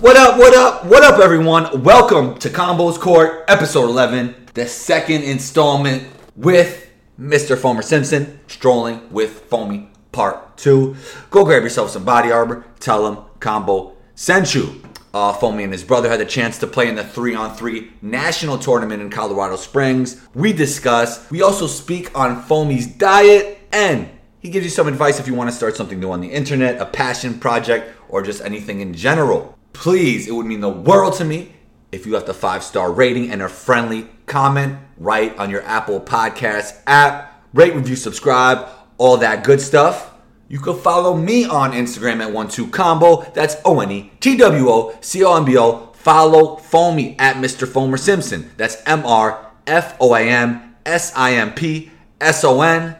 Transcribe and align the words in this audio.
What 0.00 0.16
up, 0.16 0.38
what 0.38 0.54
up, 0.54 0.84
what 0.84 1.02
up, 1.02 1.18
everyone? 1.18 1.82
Welcome 1.82 2.38
to 2.38 2.48
Combos 2.48 3.00
Court, 3.00 3.44
episode 3.48 3.86
11, 3.86 4.46
the 4.54 4.64
second 4.68 5.24
installment 5.24 6.06
with 6.36 6.88
Mr. 7.18 7.56
Foamer 7.56 7.82
Simpson, 7.82 8.38
strolling 8.46 9.12
with 9.12 9.40
Foamy 9.50 9.90
Part 10.12 10.56
2. 10.56 10.94
Go 11.30 11.44
grab 11.44 11.64
yourself 11.64 11.90
some 11.90 12.04
body 12.04 12.30
armor, 12.30 12.64
tell 12.78 13.08
him 13.08 13.24
Combo 13.40 13.96
sent 14.14 14.54
you. 14.54 14.80
Uh, 15.12 15.32
Foamy 15.32 15.64
and 15.64 15.72
his 15.72 15.82
brother 15.82 16.08
had 16.08 16.20
the 16.20 16.26
chance 16.26 16.58
to 16.58 16.68
play 16.68 16.86
in 16.88 16.94
the 16.94 17.02
3 17.02 17.34
on 17.34 17.56
3 17.56 17.94
national 18.00 18.56
tournament 18.56 19.02
in 19.02 19.10
Colorado 19.10 19.56
Springs. 19.56 20.20
We 20.32 20.52
discuss, 20.52 21.28
we 21.28 21.42
also 21.42 21.66
speak 21.66 22.16
on 22.16 22.44
Foamy's 22.44 22.86
diet, 22.86 23.58
and 23.72 24.08
he 24.38 24.50
gives 24.50 24.64
you 24.64 24.70
some 24.70 24.86
advice 24.86 25.18
if 25.18 25.26
you 25.26 25.34
want 25.34 25.50
to 25.50 25.56
start 25.56 25.74
something 25.74 25.98
new 25.98 26.12
on 26.12 26.20
the 26.20 26.30
internet, 26.30 26.80
a 26.80 26.86
passion 26.86 27.40
project, 27.40 27.92
or 28.08 28.22
just 28.22 28.40
anything 28.42 28.80
in 28.80 28.94
general. 28.94 29.57
Please, 29.78 30.26
it 30.26 30.32
would 30.32 30.44
mean 30.44 30.58
the 30.58 30.68
world 30.68 31.14
to 31.14 31.24
me 31.24 31.52
if 31.92 32.04
you 32.04 32.12
left 32.12 32.28
a 32.28 32.34
five 32.34 32.64
star 32.64 32.92
rating 32.92 33.30
and 33.30 33.40
a 33.40 33.48
friendly 33.48 34.08
comment 34.26 34.76
right 34.96 35.38
on 35.38 35.50
your 35.50 35.62
Apple 35.62 36.00
Podcast 36.00 36.76
app. 36.88 37.44
Rate, 37.54 37.76
review, 37.76 37.94
subscribe, 37.94 38.66
all 38.98 39.18
that 39.18 39.44
good 39.44 39.60
stuff. 39.60 40.12
You 40.48 40.58
can 40.58 40.76
follow 40.76 41.14
me 41.16 41.44
on 41.44 41.70
Instagram 41.70 42.20
at 42.20 42.32
one2combo. 42.32 43.32
That's 43.34 43.54
O 43.64 43.78
N 43.78 43.92
E 43.92 44.10
T 44.18 44.36
W 44.36 44.68
O 44.68 44.98
C 45.00 45.22
O 45.22 45.36
M 45.36 45.44
B 45.44 45.56
O. 45.56 45.92
Follow 45.92 46.56
Foamy 46.56 47.16
at 47.20 47.36
Mr. 47.36 47.64
Foamer 47.64 48.00
Simpson. 48.00 48.50
That's 48.56 48.82
M 48.84 49.06
R 49.06 49.52
F 49.68 49.96
O 50.00 50.12
A 50.16 50.22
M 50.22 50.74
S 50.84 51.12
I 51.14 51.34
M 51.34 51.54
P 51.54 51.92
S 52.20 52.42
O 52.42 52.62
N. 52.62 52.96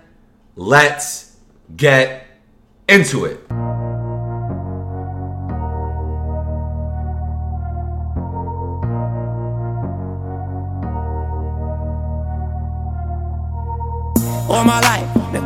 Let's 0.54 1.36
get 1.76 2.24
into 2.86 3.24
it. 3.24 3.67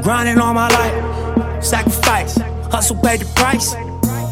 Grinding 0.03 0.39
all 0.39 0.53
my 0.53 0.69
life. 0.69 1.65
Sacrifice, 1.65 2.37
hustle, 2.71 2.97
pay 2.97 3.17
the 3.17 3.25
price. 3.37 3.75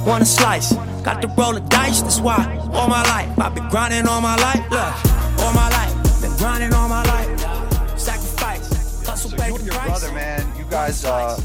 Want 0.06 0.22
a 0.22 0.26
slice, 0.26 0.72
got 1.04 1.22
to 1.22 1.28
roll 1.28 1.52
the 1.52 1.60
dice. 1.60 2.02
That's 2.02 2.20
why 2.20 2.56
all 2.72 2.88
my 2.88 3.02
life 3.02 3.38
I've 3.38 3.54
been 3.54 3.68
grinding 3.68 4.06
all 4.06 4.20
my 4.20 4.36
life. 4.36 4.64
Look, 4.70 5.40
all 5.40 5.52
my 5.52 5.68
life, 5.68 6.22
been 6.22 6.36
grinding 6.36 6.72
all 6.72 6.88
my 6.88 7.04
life. 7.04 7.98
Sacrifice, 7.98 9.06
hustle, 9.06 9.30
pay 9.38 9.48
you 9.48 9.54
and 9.54 9.60
the 9.62 9.66
your 9.66 9.74
price. 9.74 10.00
brother, 10.00 10.14
man, 10.14 10.58
you 10.58 10.64
guys 10.70 11.04
uh, 11.04 11.36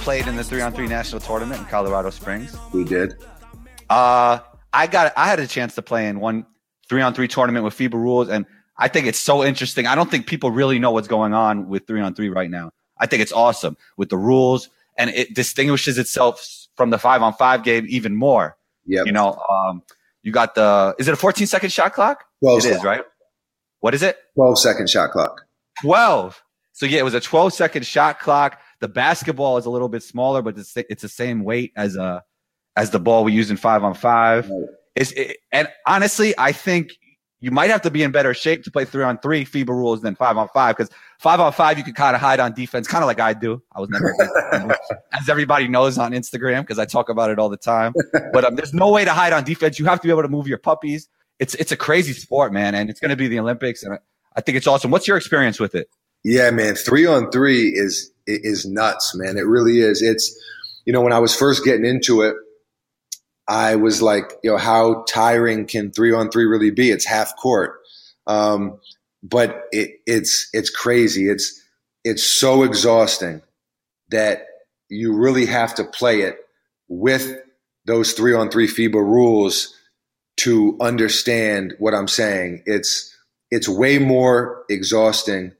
played 0.00 0.26
in 0.26 0.36
the 0.36 0.44
three 0.44 0.62
on 0.62 0.72
three 0.72 0.86
national 0.86 1.20
tournament 1.20 1.60
in 1.60 1.66
Colorado 1.66 2.10
Springs. 2.10 2.56
We 2.72 2.84
did. 2.84 3.14
Uh, 3.90 4.38
I 4.72 4.86
got 4.86 5.12
I 5.16 5.26
had 5.26 5.40
a 5.40 5.46
chance 5.46 5.74
to 5.74 5.82
play 5.82 6.08
in 6.08 6.20
one 6.20 6.46
three 6.88 7.02
on 7.02 7.14
three 7.14 7.28
tournament 7.28 7.64
with 7.64 7.76
FIBA 7.76 7.94
rules, 7.94 8.28
and 8.28 8.46
I 8.78 8.88
think 8.88 9.06
it's 9.06 9.18
so 9.18 9.44
interesting. 9.44 9.86
I 9.86 9.94
don't 9.94 10.10
think 10.10 10.26
people 10.26 10.50
really 10.50 10.78
know 10.78 10.92
what's 10.92 11.08
going 11.08 11.34
on 11.34 11.68
with 11.68 11.86
three 11.86 12.00
on 12.00 12.14
three 12.14 12.28
right 12.28 12.50
now. 12.50 12.70
I 13.02 13.06
think 13.06 13.20
it's 13.20 13.32
awesome 13.32 13.76
with 13.96 14.08
the 14.08 14.16
rules, 14.16 14.70
and 14.96 15.10
it 15.10 15.34
distinguishes 15.34 15.98
itself 15.98 16.68
from 16.76 16.90
the 16.90 16.98
five 16.98 17.20
on 17.20 17.34
five 17.34 17.64
game 17.64 17.84
even 17.88 18.14
more. 18.14 18.56
Yep. 18.86 19.06
You 19.06 19.12
know, 19.12 19.36
um, 19.50 19.82
you 20.22 20.30
got 20.30 20.54
the 20.54 20.94
is 20.98 21.08
it 21.08 21.12
a 21.12 21.16
14 21.16 21.46
second 21.46 21.70
shot 21.70 21.92
clock? 21.92 22.24
12 22.40 22.58
It 22.58 22.68
is 22.68 22.84
right. 22.84 23.02
What 23.80 23.94
is 23.94 24.02
it? 24.02 24.16
12 24.36 24.58
second 24.58 24.88
shot 24.88 25.10
clock. 25.10 25.42
12. 25.82 26.42
So 26.72 26.86
yeah, 26.86 27.00
it 27.00 27.04
was 27.04 27.14
a 27.14 27.20
12 27.20 27.52
second 27.52 27.84
shot 27.84 28.20
clock. 28.20 28.60
The 28.80 28.88
basketball 28.88 29.58
is 29.58 29.66
a 29.66 29.70
little 29.70 29.88
bit 29.88 30.02
smaller, 30.02 30.42
but 30.42 30.56
it's, 30.56 30.76
it's 30.76 31.02
the 31.02 31.08
same 31.08 31.44
weight 31.44 31.72
as 31.76 31.96
a 31.96 32.22
as 32.76 32.90
the 32.90 33.00
ball 33.00 33.24
we 33.24 33.32
use 33.32 33.50
in 33.50 33.56
five 33.56 33.84
on 33.84 33.94
five. 33.94 34.48
Right. 34.48 34.68
It's, 34.94 35.12
it, 35.12 35.38
and 35.50 35.68
honestly, 35.86 36.34
I 36.38 36.52
think 36.52 36.92
you 37.40 37.50
might 37.50 37.70
have 37.70 37.82
to 37.82 37.90
be 37.90 38.02
in 38.02 38.12
better 38.12 38.32
shape 38.34 38.62
to 38.64 38.70
play 38.70 38.84
three 38.84 39.04
on 39.04 39.18
three 39.18 39.44
FIBA 39.44 39.68
rules 39.68 40.00
than 40.00 40.14
five 40.14 40.36
on 40.36 40.48
five 40.54 40.76
because 40.76 40.90
five 41.22 41.38
on 41.38 41.52
five 41.52 41.78
you 41.78 41.84
can 41.84 41.94
kind 41.94 42.16
of 42.16 42.20
hide 42.20 42.40
on 42.40 42.52
defense, 42.52 42.88
kind 42.88 43.02
of 43.02 43.06
like 43.06 43.20
I 43.20 43.32
do. 43.32 43.62
I 43.72 43.80
was 43.80 43.88
never, 43.88 44.14
as 45.12 45.28
everybody 45.28 45.68
knows 45.68 45.96
on 45.96 46.12
Instagram 46.12 46.62
because 46.62 46.78
I 46.78 46.84
talk 46.84 47.08
about 47.08 47.30
it 47.30 47.38
all 47.38 47.48
the 47.48 47.56
time. 47.56 47.94
But 48.32 48.44
um, 48.44 48.56
there's 48.56 48.74
no 48.74 48.90
way 48.90 49.04
to 49.04 49.12
hide 49.12 49.32
on 49.32 49.44
defense. 49.44 49.78
You 49.78 49.84
have 49.86 50.00
to 50.00 50.06
be 50.06 50.10
able 50.10 50.22
to 50.22 50.28
move 50.28 50.48
your 50.48 50.58
puppies. 50.58 51.08
It's 51.38 51.54
it's 51.54 51.72
a 51.72 51.76
crazy 51.76 52.12
sport, 52.12 52.52
man, 52.52 52.74
and 52.74 52.90
it's 52.90 53.00
going 53.00 53.10
to 53.10 53.16
be 53.16 53.28
the 53.28 53.38
Olympics, 53.38 53.82
and 53.82 53.94
I, 53.94 53.98
I 54.36 54.40
think 54.40 54.56
it's 54.56 54.66
awesome. 54.66 54.90
What's 54.90 55.08
your 55.08 55.16
experience 55.16 55.58
with 55.58 55.74
it? 55.74 55.88
Yeah, 56.24 56.50
man. 56.50 56.74
Three 56.74 57.06
on 57.06 57.30
three 57.30 57.68
is 57.68 58.10
is 58.26 58.66
nuts, 58.66 59.14
man. 59.14 59.36
It 59.36 59.46
really 59.46 59.80
is. 59.80 60.02
It's 60.02 60.36
you 60.84 60.92
know 60.92 61.00
when 61.00 61.12
I 61.12 61.18
was 61.20 61.34
first 61.34 61.64
getting 61.64 61.84
into 61.84 62.22
it, 62.22 62.34
I 63.48 63.76
was 63.76 64.02
like, 64.02 64.32
you 64.42 64.50
know, 64.50 64.56
how 64.56 65.04
tiring 65.08 65.66
can 65.66 65.90
three 65.90 66.12
on 66.12 66.30
three 66.30 66.44
really 66.44 66.70
be? 66.70 66.90
It's 66.90 67.04
half 67.04 67.36
court, 67.36 67.80
um, 68.26 68.78
but 69.22 69.64
it, 69.72 70.00
it's 70.06 70.48
it's 70.52 70.70
crazy. 70.70 71.28
It's 71.28 71.60
it's 72.04 72.24
so 72.24 72.62
exhausting 72.62 73.42
that 74.10 74.46
you 74.88 75.14
really 75.14 75.46
have 75.46 75.74
to 75.76 75.84
play 75.84 76.22
it 76.22 76.36
with 76.88 77.38
those 77.86 78.12
three 78.12 78.34
on 78.34 78.50
three 78.50 78.66
FIBA 78.66 78.94
rules 78.94 79.74
to 80.38 80.76
understand 80.80 81.74
what 81.78 81.94
I'm 81.94 82.08
saying. 82.08 82.62
It's 82.66 83.16
it's 83.50 83.68
way 83.68 83.98
more 83.98 84.64
exhausting 84.68 85.52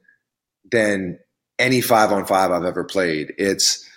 than 0.71 1.19
any 1.59 1.81
five 1.81 2.12
on 2.12 2.27
five 2.27 2.51
I've 2.51 2.65
ever 2.65 2.84
played. 2.84 3.33
It's 3.39 3.89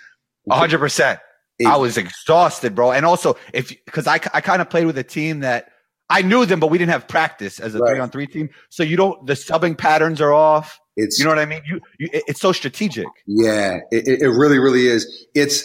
hundred 0.50 0.78
percent. 0.78 1.20
I 1.66 1.76
was 1.78 1.96
exhausted, 1.96 2.74
bro. 2.74 2.92
And 2.92 3.06
also, 3.06 3.36
if 3.54 3.68
because 3.86 4.06
I, 4.06 4.14
I 4.34 4.40
kind 4.42 4.60
of 4.60 4.68
played 4.68 4.86
with 4.86 4.98
a 4.98 5.04
team 5.04 5.40
that 5.40 5.70
I 6.08 6.22
knew 6.22 6.46
them, 6.46 6.60
but 6.60 6.68
we 6.68 6.78
didn't 6.78 6.92
have 6.92 7.08
practice 7.08 7.58
as 7.58 7.74
a 7.74 7.78
Right. 7.78 7.90
three 7.92 7.98
on 8.00 8.10
three 8.10 8.26
team. 8.26 8.50
So 8.68 8.82
you 8.82 8.96
don't 8.96 9.26
the 9.26 9.32
subbing 9.34 9.76
patterns 9.76 10.20
are 10.20 10.32
off. 10.32 10.78
it's 10.96 11.18
You 11.18 11.24
know 11.24 11.30
what 11.30 11.38
I 11.40 11.46
mean? 11.46 11.62
You, 11.66 11.80
you 11.98 12.08
it's 12.12 12.40
so 12.40 12.52
strategic. 12.52 13.06
yeah, 13.26 13.78
it, 13.90 14.20
it- 14.22 14.28
really 14.28 14.58
really 14.58 14.86
is. 14.86 15.26
It's 15.34 15.64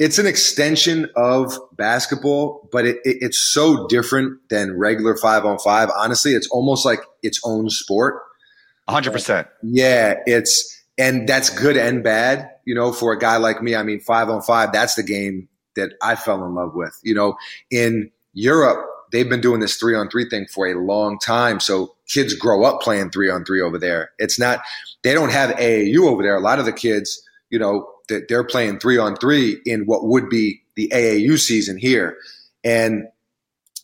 it's 0.00 0.18
an 0.18 0.26
extension 0.26 1.08
of 1.16 1.58
basketball, 1.76 2.68
but 2.70 2.86
it, 2.86 2.96
it, 3.04 3.18
it's 3.20 3.38
so 3.38 3.86
different 3.88 4.38
than 4.48 4.76
regular 4.78 5.16
five 5.16 5.44
on 5.44 5.58
five. 5.58 5.90
Honestly, 5.96 6.32
it's 6.34 6.48
almost 6.50 6.84
like 6.84 7.00
its 7.22 7.40
own 7.44 7.68
sport. 7.70 8.22
hundred 8.88 9.12
percent. 9.12 9.48
Yeah, 9.62 10.14
it's 10.26 10.74
and 10.98 11.28
that's 11.28 11.50
good 11.50 11.76
and 11.76 12.02
bad. 12.04 12.50
You 12.64 12.74
know, 12.74 12.92
for 12.92 13.12
a 13.12 13.18
guy 13.18 13.36
like 13.38 13.62
me, 13.62 13.74
I 13.74 13.82
mean, 13.82 14.00
five 14.00 14.28
on 14.28 14.42
five, 14.42 14.72
that's 14.72 14.94
the 14.96 15.02
game 15.02 15.48
that 15.76 15.92
I 16.02 16.14
fell 16.16 16.44
in 16.44 16.54
love 16.54 16.74
with. 16.74 16.98
You 17.02 17.14
know, 17.14 17.36
in 17.70 18.10
Europe, 18.34 18.84
they've 19.12 19.28
been 19.28 19.40
doing 19.40 19.60
this 19.60 19.76
three 19.76 19.94
on 19.94 20.08
three 20.08 20.28
thing 20.28 20.46
for 20.46 20.66
a 20.66 20.74
long 20.74 21.18
time. 21.18 21.60
So 21.60 21.94
kids 22.08 22.34
grow 22.34 22.64
up 22.64 22.80
playing 22.80 23.10
three 23.10 23.30
on 23.30 23.44
three 23.44 23.60
over 23.60 23.78
there. 23.78 24.10
It's 24.18 24.38
not 24.38 24.60
they 25.02 25.14
don't 25.14 25.32
have 25.32 25.50
AAU 25.56 26.06
over 26.06 26.22
there. 26.22 26.36
A 26.36 26.40
lot 26.40 26.58
of 26.58 26.64
the 26.64 26.72
kids, 26.72 27.22
you 27.50 27.58
know, 27.58 27.88
they're 28.08 28.44
playing 28.44 28.78
three 28.78 28.98
on 28.98 29.16
three 29.16 29.60
in 29.66 29.84
what 29.84 30.06
would 30.06 30.28
be 30.28 30.62
the 30.76 30.88
AAU 30.88 31.38
season 31.38 31.76
here, 31.76 32.16
and 32.64 33.08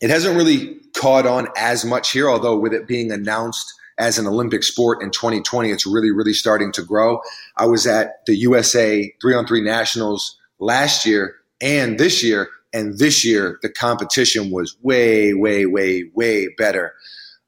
it 0.01 0.09
hasn't 0.09 0.35
really 0.35 0.79
caught 0.95 1.25
on 1.25 1.47
as 1.57 1.85
much 1.85 2.11
here. 2.11 2.29
Although 2.29 2.57
with 2.57 2.73
it 2.73 2.87
being 2.87 3.11
announced 3.11 3.73
as 3.97 4.17
an 4.17 4.27
Olympic 4.27 4.63
sport 4.63 5.01
in 5.01 5.11
2020, 5.11 5.69
it's 5.69 5.85
really, 5.85 6.11
really 6.11 6.33
starting 6.33 6.71
to 6.73 6.83
grow. 6.83 7.21
I 7.55 7.65
was 7.65 7.87
at 7.87 8.25
the 8.25 8.35
USA 8.35 9.13
three 9.21 9.35
on 9.35 9.45
three 9.45 9.61
nationals 9.61 10.37
last 10.59 11.05
year 11.05 11.35
and 11.61 11.97
this 11.97 12.23
year. 12.23 12.49
And 12.75 12.99
this 12.99 13.23
year, 13.23 13.57
the 13.61 13.69
competition 13.69 14.51
was 14.51 14.75
way, 14.81 15.33
way, 15.33 15.65
way, 15.65 16.11
way 16.13 16.49
better. 16.57 16.93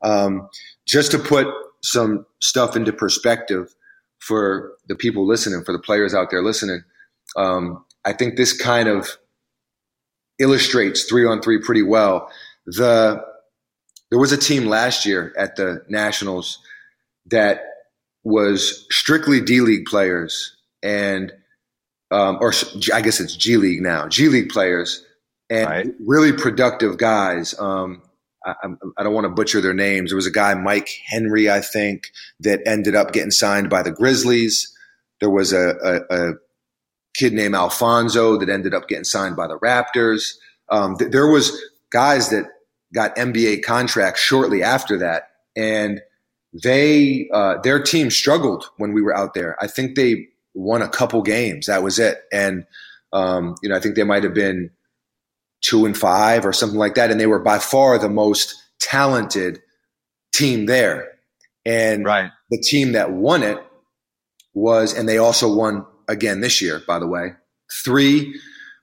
Um, 0.01 0.47
just 0.85 1.11
to 1.11 1.19
put 1.19 1.47
some 1.83 2.25
stuff 2.41 2.77
into 2.77 2.93
perspective 2.93 3.75
for 4.19 4.71
the 4.87 4.95
people 4.95 5.27
listening, 5.27 5.65
for 5.65 5.73
the 5.73 5.79
players 5.79 6.13
out 6.13 6.29
there 6.31 6.41
listening, 6.41 6.81
um, 7.35 7.83
I 8.05 8.13
think 8.13 8.37
this 8.37 8.53
kind 8.53 8.87
of 8.87 9.17
illustrates 10.39 11.03
three 11.03 11.27
on 11.27 11.41
three 11.41 11.59
pretty 11.59 11.83
well. 11.83 12.31
The 12.65 13.21
there 14.09 14.19
was 14.19 14.31
a 14.31 14.37
team 14.37 14.67
last 14.67 15.05
year 15.05 15.33
at 15.37 15.57
the 15.57 15.83
Nationals 15.89 16.59
that 17.25 17.63
was 18.23 18.85
strictly 18.91 19.41
D 19.41 19.59
League 19.59 19.87
players 19.87 20.55
and 20.81 21.33
um, 22.11 22.37
or 22.39 22.53
I 22.93 23.01
guess 23.01 23.19
it's 23.19 23.35
G 23.35 23.57
League 23.57 23.81
now, 23.81 24.07
G 24.07 24.29
League 24.29 24.47
players 24.47 25.03
and 25.49 25.67
Right. 25.69 25.87
really 26.05 26.33
productive 26.33 26.97
guys. 26.97 27.57
Um, 27.59 28.01
I, 28.45 28.55
I'm- 28.63 28.79
don't 28.97 29.13
want 29.13 29.25
to 29.25 29.29
butcher 29.29 29.61
their 29.61 29.73
names. 29.73 30.11
There 30.11 30.15
was 30.15 30.27
a 30.27 30.31
guy, 30.31 30.53
Mike 30.55 30.89
Henry, 31.05 31.49
I 31.49 31.61
think, 31.61 32.11
that 32.39 32.61
ended 32.65 32.95
up 32.95 33.11
getting 33.13 33.31
signed 33.31 33.69
by 33.69 33.81
the 33.83 33.91
Grizzlies. 33.91 34.73
There 35.19 35.29
was 35.29 35.53
a, 35.53 35.75
a, 35.83 36.15
a 36.29 36.33
kid 37.15 37.33
named 37.33 37.55
Alfonzo 37.55 38.37
that 38.37 38.49
ended 38.49 38.73
up 38.73 38.87
getting 38.87 39.03
signed 39.03 39.35
by 39.35 39.47
the 39.47 39.57
Raptors. 39.59 40.33
Um, 40.69 40.97
th- 40.97 41.11
there 41.11 41.27
was 41.27 41.57
guys 41.91 42.29
that 42.29 42.45
got 42.93 43.15
NBA 43.15 43.63
contracts 43.63 44.21
shortly 44.21 44.61
after 44.63 44.97
that, 44.99 45.29
and 45.55 46.01
they 46.53 47.27
uh, 47.33 47.55
their 47.61 47.81
team 47.81 48.09
struggled 48.11 48.65
when 48.77 48.93
we 48.93 49.01
were 49.01 49.15
out 49.15 49.33
there. 49.33 49.55
I 49.61 49.67
think 49.67 49.95
they 49.95 50.27
won 50.53 50.81
a 50.81 50.89
couple 50.89 51.21
games. 51.21 51.65
That 51.67 51.83
was 51.83 51.99
it, 51.99 52.19
and 52.31 52.65
um, 53.13 53.55
you 53.61 53.69
know 53.69 53.75
I 53.75 53.79
think 53.79 53.95
they 53.95 54.03
might 54.03 54.23
have 54.23 54.33
been 54.33 54.69
two 55.61 55.85
and 55.85 55.97
five 55.97 56.45
or 56.45 56.53
something 56.53 56.79
like 56.79 56.95
that, 56.95 57.11
and 57.11 57.19
they 57.19 57.27
were 57.27 57.39
by 57.39 57.59
far 57.59 57.97
the 57.97 58.09
most 58.09 58.55
talented 58.79 59.61
team 60.33 60.65
there. 60.65 61.11
And 61.65 62.05
Right. 62.05 62.31
the 62.49 62.59
team 62.59 62.93
that 62.93 63.11
won 63.11 63.43
it 63.43 63.57
was, 64.53 64.93
and 64.93 65.07
they 65.07 65.17
also 65.17 65.53
won 65.53 65.85
again 66.07 66.39
this 66.41 66.61
year, 66.61 66.81
by 66.87 66.99
the 66.99 67.07
way, 67.07 67.33
three, 67.83 68.39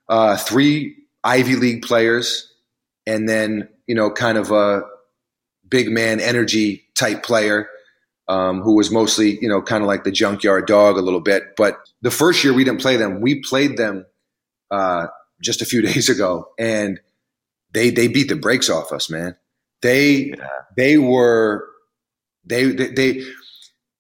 uh, 0.09 0.37
three 0.37 0.97
Ivy 1.23 1.57
League 1.57 1.83
players, 1.83 2.53
and 3.07 3.29
then 3.29 3.69
you 3.87 3.95
know, 3.95 4.11
kind 4.11 4.39
of 4.39 4.51
a 4.51 4.83
big 5.69 5.91
man 5.91 6.21
energy 6.21 6.85
type 6.95 7.23
player 7.23 7.69
um, 8.29 8.63
who 8.63 8.75
was 8.75 8.91
mostly 8.91 9.39
you 9.41 9.49
know 9.49 9.61
kind 9.63 9.83
of 9.83 9.89
like 9.89 10.05
the 10.05 10.11
junkyard 10.11 10.67
dog 10.67 10.97
a 10.97 11.03
little 11.03 11.21
bit. 11.21 11.57
But 11.57 11.79
the 12.03 12.11
first 12.11 12.45
year 12.45 12.53
we 12.53 12.65
didn't 12.65 12.81
play 12.81 12.97
them. 12.97 13.21
We 13.21 13.41
played 13.43 13.77
them 13.77 14.07
uh, 14.71 15.07
just 15.45 15.63
a 15.63 15.67
few 15.67 15.83
days 15.93 16.09
ago, 16.09 16.49
and 16.59 17.01
they 17.73 17.91
they 17.91 18.09
beat 18.09 18.29
the 18.29 18.37
brakes 18.37 18.69
off 18.71 18.93
us, 18.93 19.09
man. 19.11 19.37
They 19.83 20.35
they 20.77 20.99
were 20.99 21.69
they 22.45 22.65
they. 22.67 22.89
they 22.89 23.25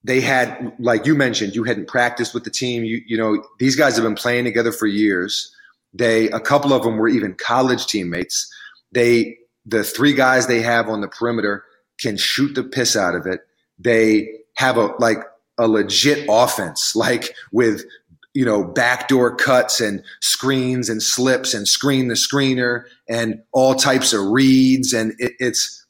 they 0.06 0.20
had, 0.20 0.74
like 0.78 1.06
you 1.06 1.14
mentioned, 1.14 1.54
you 1.54 1.64
hadn't 1.64 1.88
practiced 1.88 2.34
with 2.34 2.44
the 2.44 2.50
team. 2.50 2.84
You, 2.84 3.00
you 3.06 3.16
know, 3.16 3.42
these 3.58 3.74
guys 3.74 3.96
have 3.96 4.04
been 4.04 4.14
playing 4.14 4.44
together 4.44 4.70
for 4.70 4.86
years. 4.86 5.50
They, 5.94 6.28
a 6.28 6.40
couple 6.40 6.74
of 6.74 6.82
them 6.82 6.98
were 6.98 7.08
even 7.08 7.34
college 7.34 7.86
teammates. 7.86 8.52
They, 8.92 9.38
the 9.64 9.82
three 9.82 10.12
guys 10.12 10.46
they 10.46 10.60
have 10.60 10.90
on 10.90 11.00
the 11.00 11.08
perimeter 11.08 11.64
can 11.98 12.18
shoot 12.18 12.54
the 12.54 12.62
piss 12.62 12.96
out 12.96 13.14
of 13.14 13.26
it. 13.26 13.40
They 13.78 14.28
have 14.56 14.76
a, 14.76 14.88
like 14.98 15.24
a 15.56 15.68
legit 15.68 16.26
offense, 16.28 16.94
like 16.96 17.34
with, 17.50 17.84
you 18.34 18.44
know, 18.44 18.64
backdoor 18.64 19.36
cuts 19.36 19.80
and 19.80 20.02
screens 20.20 20.88
and 20.88 21.02
slips 21.02 21.54
and 21.54 21.66
screen 21.66 22.08
the 22.08 22.14
screener 22.14 22.84
and 23.08 23.42
all 23.52 23.74
types 23.74 24.12
of 24.12 24.26
reads. 24.26 24.92
And 24.92 25.14
it, 25.18 25.32
it's, 25.38 25.84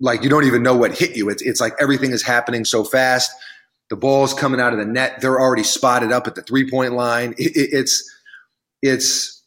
like 0.00 0.22
you 0.22 0.30
don't 0.30 0.44
even 0.44 0.62
know 0.62 0.76
what 0.76 0.96
hit 0.96 1.16
you. 1.16 1.28
It's 1.28 1.42
it's 1.42 1.60
like 1.60 1.74
everything 1.80 2.10
is 2.10 2.22
happening 2.22 2.64
so 2.64 2.84
fast. 2.84 3.30
The 3.88 3.96
ball's 3.96 4.34
coming 4.34 4.60
out 4.60 4.72
of 4.72 4.78
the 4.78 4.84
net. 4.84 5.20
They're 5.20 5.40
already 5.40 5.62
spotted 5.62 6.12
up 6.12 6.26
at 6.26 6.34
the 6.34 6.42
three 6.42 6.68
point 6.68 6.94
line. 6.94 7.34
It, 7.38 7.56
it, 7.56 7.68
it's 7.72 8.14
it's 8.82 9.42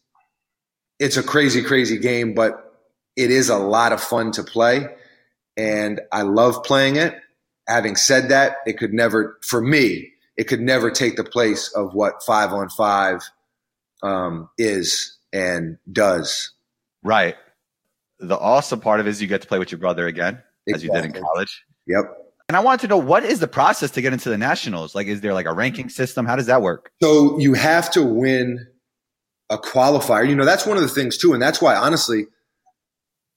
it's 0.99 1.17
a 1.17 1.23
crazy 1.23 1.61
crazy 1.61 1.97
game, 1.97 2.33
but 2.33 2.73
it 3.15 3.31
is 3.31 3.49
a 3.49 3.57
lot 3.57 3.91
of 3.91 4.01
fun 4.01 4.31
to 4.33 4.43
play, 4.43 4.87
and 5.57 6.01
I 6.11 6.21
love 6.21 6.63
playing 6.63 6.95
it. 6.95 7.15
Having 7.67 7.97
said 7.97 8.29
that, 8.29 8.57
it 8.65 8.77
could 8.77 8.93
never 8.93 9.37
for 9.41 9.61
me. 9.61 10.13
It 10.39 10.47
could 10.47 10.61
never 10.61 10.89
take 10.89 11.17
the 11.17 11.25
place 11.25 11.69
of 11.75 11.93
what 11.93 12.23
five 12.25 12.53
on 12.53 12.69
five 12.69 13.29
um, 14.01 14.49
is 14.57 15.17
and 15.33 15.77
does. 15.91 16.53
Right. 17.03 17.35
The 18.21 18.39
awesome 18.39 18.79
part 18.79 19.01
of 19.01 19.07
it 19.07 19.09
is 19.09 19.21
you 19.21 19.27
get 19.27 19.41
to 19.41 19.47
play 19.49 19.59
with 19.59 19.69
your 19.69 19.79
brother 19.79 20.07
again, 20.07 20.41
as 20.73 20.81
you 20.81 20.93
did 20.93 21.03
in 21.03 21.11
college. 21.11 21.65
Yep. 21.87 22.05
And 22.47 22.55
I 22.55 22.61
wanted 22.61 22.79
to 22.83 22.87
know 22.87 22.97
what 22.97 23.25
is 23.25 23.41
the 23.41 23.49
process 23.49 23.91
to 23.91 24.01
get 24.01 24.13
into 24.13 24.29
the 24.29 24.37
nationals? 24.37 24.95
Like, 24.95 25.07
is 25.07 25.19
there 25.19 25.33
like 25.33 25.45
a 25.45 25.53
ranking 25.53 25.89
system? 25.89 26.25
How 26.25 26.37
does 26.37 26.45
that 26.45 26.61
work? 26.61 26.89
So 27.03 27.37
you 27.37 27.53
have 27.55 27.91
to 27.91 28.03
win 28.03 28.65
a 29.49 29.57
qualifier. 29.57 30.25
You 30.25 30.37
know, 30.37 30.45
that's 30.45 30.65
one 30.65 30.77
of 30.77 30.83
the 30.83 30.89
things 30.89 31.17
too. 31.17 31.33
And 31.33 31.41
that's 31.41 31.61
why, 31.61 31.75
honestly, 31.75 32.27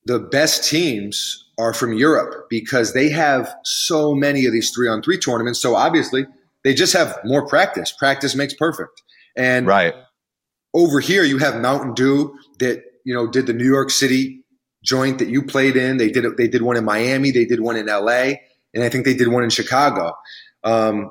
the 0.07 0.21
best 0.21 0.71
teams 0.71 1.51
are 1.59 1.75
from 1.75 1.95
Europe 1.95 2.47
because 2.49 2.93
they 2.93 3.11
have 3.11 3.53
so 3.65 4.15
many 4.15 4.47
of 4.47 4.53
these 4.53 4.71
three 4.71 4.89
on 4.89 5.03
three 5.03 5.19
tournaments. 5.19 5.61
So 5.61 5.75
obviously, 5.75 6.27
they 6.65 6.75
just 6.75 6.93
have 6.93 7.19
more 7.25 7.47
practice. 7.47 7.93
Practice 7.93 8.35
makes 8.35 8.55
perfect. 8.55 9.03
And 9.37 9.67
Right. 9.67 9.95
over 10.75 11.01
here, 11.01 11.25
you 11.25 11.39
have 11.39 11.61
Mountain 11.61 11.95
Dew 11.95 12.35
that, 12.59 12.83
you 13.05 13.15
know, 13.15 13.27
did 13.27 13.47
the 13.47 13.53
New 13.53 13.67
York 13.67 13.91
City 13.91 14.45
joint 14.85 15.19
that 15.19 15.29
you 15.29 15.43
played 15.43 15.77
in. 15.77 15.97
They 15.97 16.11
did, 16.11 16.37
they 16.37 16.49
did 16.49 16.63
one 16.63 16.77
in 16.77 16.85
Miami. 16.85 17.31
They 17.31 17.45
did 17.45 17.61
one 17.61 17.77
in 17.77 17.87
LA. 17.87 18.35
And 18.75 18.83
I 18.83 18.89
think 18.89 19.05
they 19.05 19.15
did 19.15 19.29
one 19.29 19.45
in 19.45 19.51
Chicago. 19.51 20.15
Um, 20.65 21.11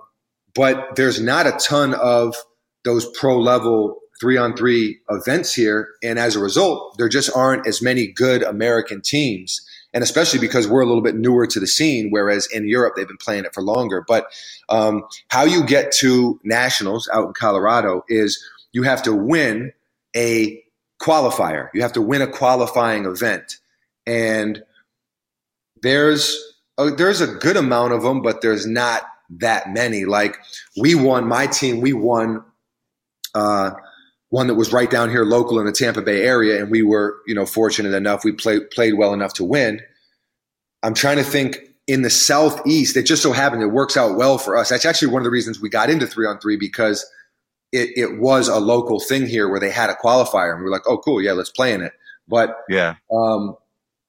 but 0.54 0.96
there's 0.96 1.22
not 1.22 1.48
a 1.48 1.52
ton 1.54 1.94
of 1.94 2.36
those 2.84 3.06
pro 3.18 3.40
level 3.40 4.00
three 4.20 4.38
on 4.38 4.56
three 4.56 5.00
events 5.10 5.54
here. 5.54 5.90
And 6.04 6.20
as 6.20 6.36
a 6.36 6.40
result, 6.40 6.98
there 6.98 7.10
just 7.10 7.36
aren't 7.36 7.66
as 7.68 7.82
many 7.82 8.08
good 8.08 8.44
American 8.44 9.02
teams. 9.02 9.62
And 9.94 10.04
especially 10.04 10.40
because 10.40 10.68
we're 10.68 10.82
a 10.82 10.86
little 10.86 11.02
bit 11.02 11.16
newer 11.16 11.46
to 11.48 11.60
the 11.60 11.68
scene, 11.68 12.12
whereas 12.12 12.48
in 12.48 12.68
Europe, 12.68 12.94
they've 12.96 13.08
been 13.08 13.18
playing 13.18 13.46
it 13.46 13.54
for 13.54 13.62
longer. 13.62 14.04
But 14.08 14.28
um, 14.70 15.04
how 15.28 15.44
you 15.44 15.66
get 15.66 15.92
to 16.00 16.40
nationals 16.44 17.10
out 17.14 17.28
in 17.28 17.34
Colorado 17.34 18.06
is 18.08 18.42
you 18.72 18.84
have 18.84 19.04
to 19.04 19.14
win 19.14 19.74
a 20.16 20.64
qualifier. 21.02 21.70
You 21.74 21.82
have 21.82 21.94
to 21.94 22.02
win 22.02 22.22
a 22.22 22.28
qualifying 22.28 23.06
event. 23.06 23.58
And 24.06 24.64
there's 25.82 26.38
a, 26.78 26.92
there's 26.92 27.22
a 27.22 27.28
good 27.28 27.58
amount 27.58 27.94
of 27.94 28.04
them, 28.04 28.22
but 28.22 28.42
there's 28.42 28.66
not 28.66 29.04
that 29.40 29.74
many. 29.74 30.06
Like 30.06 30.38
we 30.78 30.96
won, 30.96 31.28
my 31.28 31.48
team, 31.48 31.82
we 31.82 31.94
won 31.94 32.44
uh, 33.34 33.72
one 34.32 34.48
that 34.48 34.56
was 34.56 34.72
right 34.72 34.90
down 34.90 35.10
here, 35.10 35.26
local 35.26 35.60
in 35.60 35.66
the 35.66 35.74
Tampa 35.74 36.02
Bay 36.02 36.24
area, 36.24 36.62
and 36.62 36.72
we 36.72 36.82
were, 36.82 37.18
you 37.28 37.36
know, 37.36 37.46
fortunate 37.46 37.94
enough. 37.94 38.24
We 38.24 38.32
played 38.32 38.72
played 38.72 38.94
well 38.94 39.14
enough 39.14 39.34
to 39.36 39.44
win. 39.44 39.82
I'm 40.82 40.94
trying 40.94 41.18
to 41.18 41.24
think 41.24 41.60
in 41.86 42.02
the 42.02 42.10
southeast. 42.10 42.96
It 42.96 43.04
just 43.06 43.22
so 43.22 43.34
happened 43.34 43.62
it 43.62 43.68
works 43.68 43.98
out 43.98 44.16
well 44.18 44.38
for 44.38 44.56
us. 44.58 44.70
That's 44.70 44.86
actually 44.86 45.10
one 45.10 45.22
of 45.22 45.26
the 45.26 45.32
reasons 45.32 45.60
we 45.60 45.70
got 45.70 45.90
into 45.90 46.08
three 46.08 46.26
on 46.26 46.40
three 46.40 46.56
because 46.56 47.06
it, 47.74 47.90
it 47.98 48.20
was 48.20 48.48
a 48.48 48.60
local 48.60 49.02
thing 49.02 49.28
here 49.28 49.50
where 49.50 49.60
they 49.60 49.70
had 49.70 49.90
a 49.90 49.96
qualifier, 49.96 50.52
and 50.54 50.60
we 50.60 50.66
were 50.66 50.72
like, 50.72 50.88
oh, 50.88 50.98
cool, 50.98 51.22
yeah, 51.22 51.34
let's 51.34 51.52
play 51.52 51.74
in 51.74 51.82
it. 51.82 51.92
But 52.28 52.56
Yeah. 52.70 52.96
um, 53.14 53.58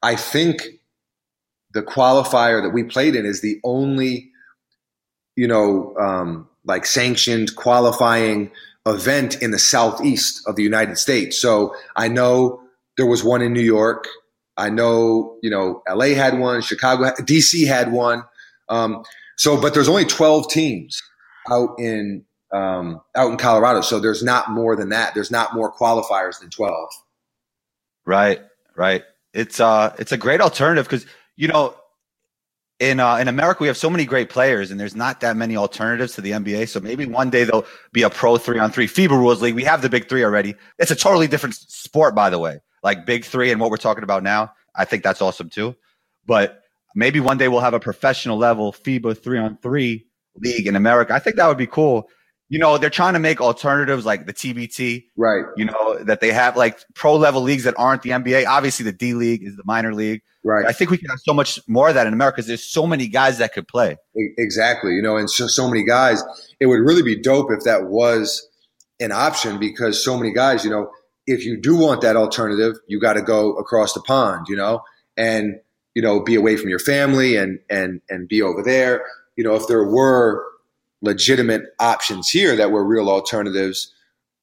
I 0.02 0.14
think 0.14 0.62
the 1.74 1.82
qualifier 1.82 2.62
that 2.62 2.70
we 2.70 2.84
played 2.84 3.16
in 3.16 3.26
is 3.26 3.40
the 3.40 3.58
only, 3.64 4.30
you 5.34 5.48
know, 5.48 5.96
um, 5.98 6.48
like 6.64 6.86
sanctioned 6.86 7.56
qualifying 7.56 8.52
event 8.86 9.40
in 9.40 9.50
the 9.50 9.58
southeast 9.58 10.42
of 10.46 10.56
the 10.56 10.62
United 10.62 10.98
States. 10.98 11.38
So 11.38 11.74
I 11.96 12.08
know 12.08 12.60
there 12.96 13.06
was 13.06 13.22
one 13.22 13.42
in 13.42 13.52
New 13.52 13.60
York. 13.62 14.08
I 14.56 14.68
know, 14.70 15.38
you 15.42 15.50
know, 15.50 15.82
LA 15.88 16.08
had 16.08 16.38
one, 16.38 16.60
Chicago, 16.62 17.04
DC 17.20 17.66
had 17.66 17.92
one. 17.92 18.24
Um, 18.68 19.02
so, 19.36 19.60
but 19.60 19.74
there's 19.74 19.88
only 19.88 20.04
12 20.04 20.48
teams 20.50 21.02
out 21.50 21.70
in 21.78 22.24
um, 22.52 23.00
out 23.16 23.30
in 23.30 23.38
Colorado. 23.38 23.80
So 23.80 23.98
there's 23.98 24.22
not 24.22 24.50
more 24.50 24.76
than 24.76 24.90
that. 24.90 25.14
There's 25.14 25.30
not 25.30 25.54
more 25.54 25.72
qualifiers 25.72 26.38
than 26.38 26.50
12. 26.50 26.88
Right, 28.04 28.40
right. 28.76 29.04
It's 29.32 29.60
uh 29.60 29.94
it's 29.98 30.12
a 30.12 30.18
great 30.18 30.42
alternative 30.42 30.84
because 30.84 31.06
you 31.36 31.48
know 31.48 31.74
in 32.82 32.98
uh, 32.98 33.16
in 33.16 33.28
America 33.28 33.62
we 33.62 33.68
have 33.68 33.76
so 33.76 33.88
many 33.88 34.04
great 34.04 34.28
players 34.28 34.72
and 34.72 34.80
there's 34.80 34.96
not 34.96 35.20
that 35.20 35.36
many 35.36 35.56
alternatives 35.56 36.14
to 36.14 36.20
the 36.20 36.32
NBA. 36.32 36.68
So 36.68 36.80
maybe 36.80 37.06
one 37.06 37.30
day 37.30 37.44
there'll 37.44 37.64
be 37.92 38.02
a 38.02 38.10
pro 38.10 38.36
three 38.38 38.58
on 38.58 38.72
three 38.72 38.88
FIBA 38.88 39.10
rules 39.10 39.40
league. 39.40 39.54
We 39.54 39.62
have 39.62 39.82
the 39.82 39.88
big 39.88 40.08
three 40.08 40.24
already. 40.24 40.56
It's 40.80 40.90
a 40.90 40.96
totally 40.96 41.28
different 41.28 41.54
sport, 41.54 42.16
by 42.16 42.28
the 42.28 42.40
way. 42.40 42.58
Like 42.82 43.06
big 43.06 43.24
three 43.24 43.52
and 43.52 43.60
what 43.60 43.70
we're 43.70 43.76
talking 43.76 44.02
about 44.02 44.24
now. 44.24 44.52
I 44.74 44.84
think 44.84 45.04
that's 45.04 45.22
awesome 45.22 45.48
too. 45.48 45.76
But 46.26 46.60
maybe 46.96 47.20
one 47.20 47.38
day 47.38 47.46
we'll 47.46 47.60
have 47.60 47.72
a 47.72 47.80
professional 47.80 48.36
level 48.36 48.72
FIBA 48.72 49.16
three 49.22 49.38
on 49.38 49.58
three 49.58 50.08
league 50.34 50.66
in 50.66 50.74
America. 50.74 51.14
I 51.14 51.20
think 51.20 51.36
that 51.36 51.46
would 51.46 51.58
be 51.58 51.68
cool. 51.68 52.08
You 52.52 52.58
know, 52.58 52.76
they're 52.76 52.90
trying 52.90 53.14
to 53.14 53.18
make 53.18 53.40
alternatives 53.40 54.04
like 54.04 54.26
the 54.26 54.34
TBT 54.34 55.04
Right. 55.16 55.42
you 55.56 55.64
know, 55.64 55.96
that 56.04 56.20
they 56.20 56.30
have 56.32 56.54
like 56.54 56.78
pro 56.94 57.16
level 57.16 57.40
leagues 57.40 57.64
that 57.64 57.72
aren't 57.78 58.02
the 58.02 58.10
NBA. 58.10 58.46
Obviously, 58.46 58.84
the 58.84 58.92
D 58.92 59.14
League 59.14 59.42
is 59.42 59.56
the 59.56 59.62
minor 59.64 59.94
league. 59.94 60.20
Right. 60.44 60.66
I 60.66 60.72
think 60.72 60.90
we 60.90 60.98
can 60.98 61.08
have 61.08 61.20
so 61.20 61.32
much 61.32 61.58
more 61.66 61.88
of 61.88 61.94
that 61.94 62.06
in 62.06 62.12
America 62.12 62.36
because 62.36 62.48
there's 62.48 62.62
so 62.62 62.86
many 62.86 63.08
guys 63.08 63.38
that 63.38 63.54
could 63.54 63.66
play. 63.68 63.96
Exactly. 64.36 64.92
You 64.92 65.00
know, 65.00 65.16
and 65.16 65.30
so, 65.30 65.46
so 65.46 65.66
many 65.66 65.82
guys, 65.82 66.22
it 66.60 66.66
would 66.66 66.80
really 66.80 67.02
be 67.02 67.18
dope 67.18 67.50
if 67.50 67.64
that 67.64 67.84
was 67.86 68.46
an 69.00 69.12
option 69.12 69.58
because 69.58 70.04
so 70.04 70.18
many 70.18 70.30
guys, 70.30 70.62
you 70.62 70.70
know, 70.70 70.90
if 71.26 71.46
you 71.46 71.58
do 71.58 71.74
want 71.74 72.02
that 72.02 72.16
alternative, 72.16 72.76
you 72.86 73.00
got 73.00 73.14
to 73.14 73.22
go 73.22 73.54
across 73.54 73.94
the 73.94 74.02
pond, 74.02 74.44
you 74.50 74.56
know, 74.56 74.82
and, 75.16 75.58
you 75.94 76.02
know, 76.02 76.20
be 76.20 76.34
away 76.34 76.58
from 76.58 76.68
your 76.68 76.80
family 76.80 77.36
and, 77.36 77.60
and, 77.70 78.02
and 78.10 78.28
be 78.28 78.42
over 78.42 78.62
there. 78.62 79.06
You 79.36 79.44
know, 79.44 79.54
if 79.54 79.68
there 79.68 79.84
were 79.84 80.44
legitimate 81.02 81.62
options 81.78 82.30
here 82.30 82.56
that 82.56 82.70
were 82.70 82.84
real 82.84 83.10
alternatives, 83.10 83.92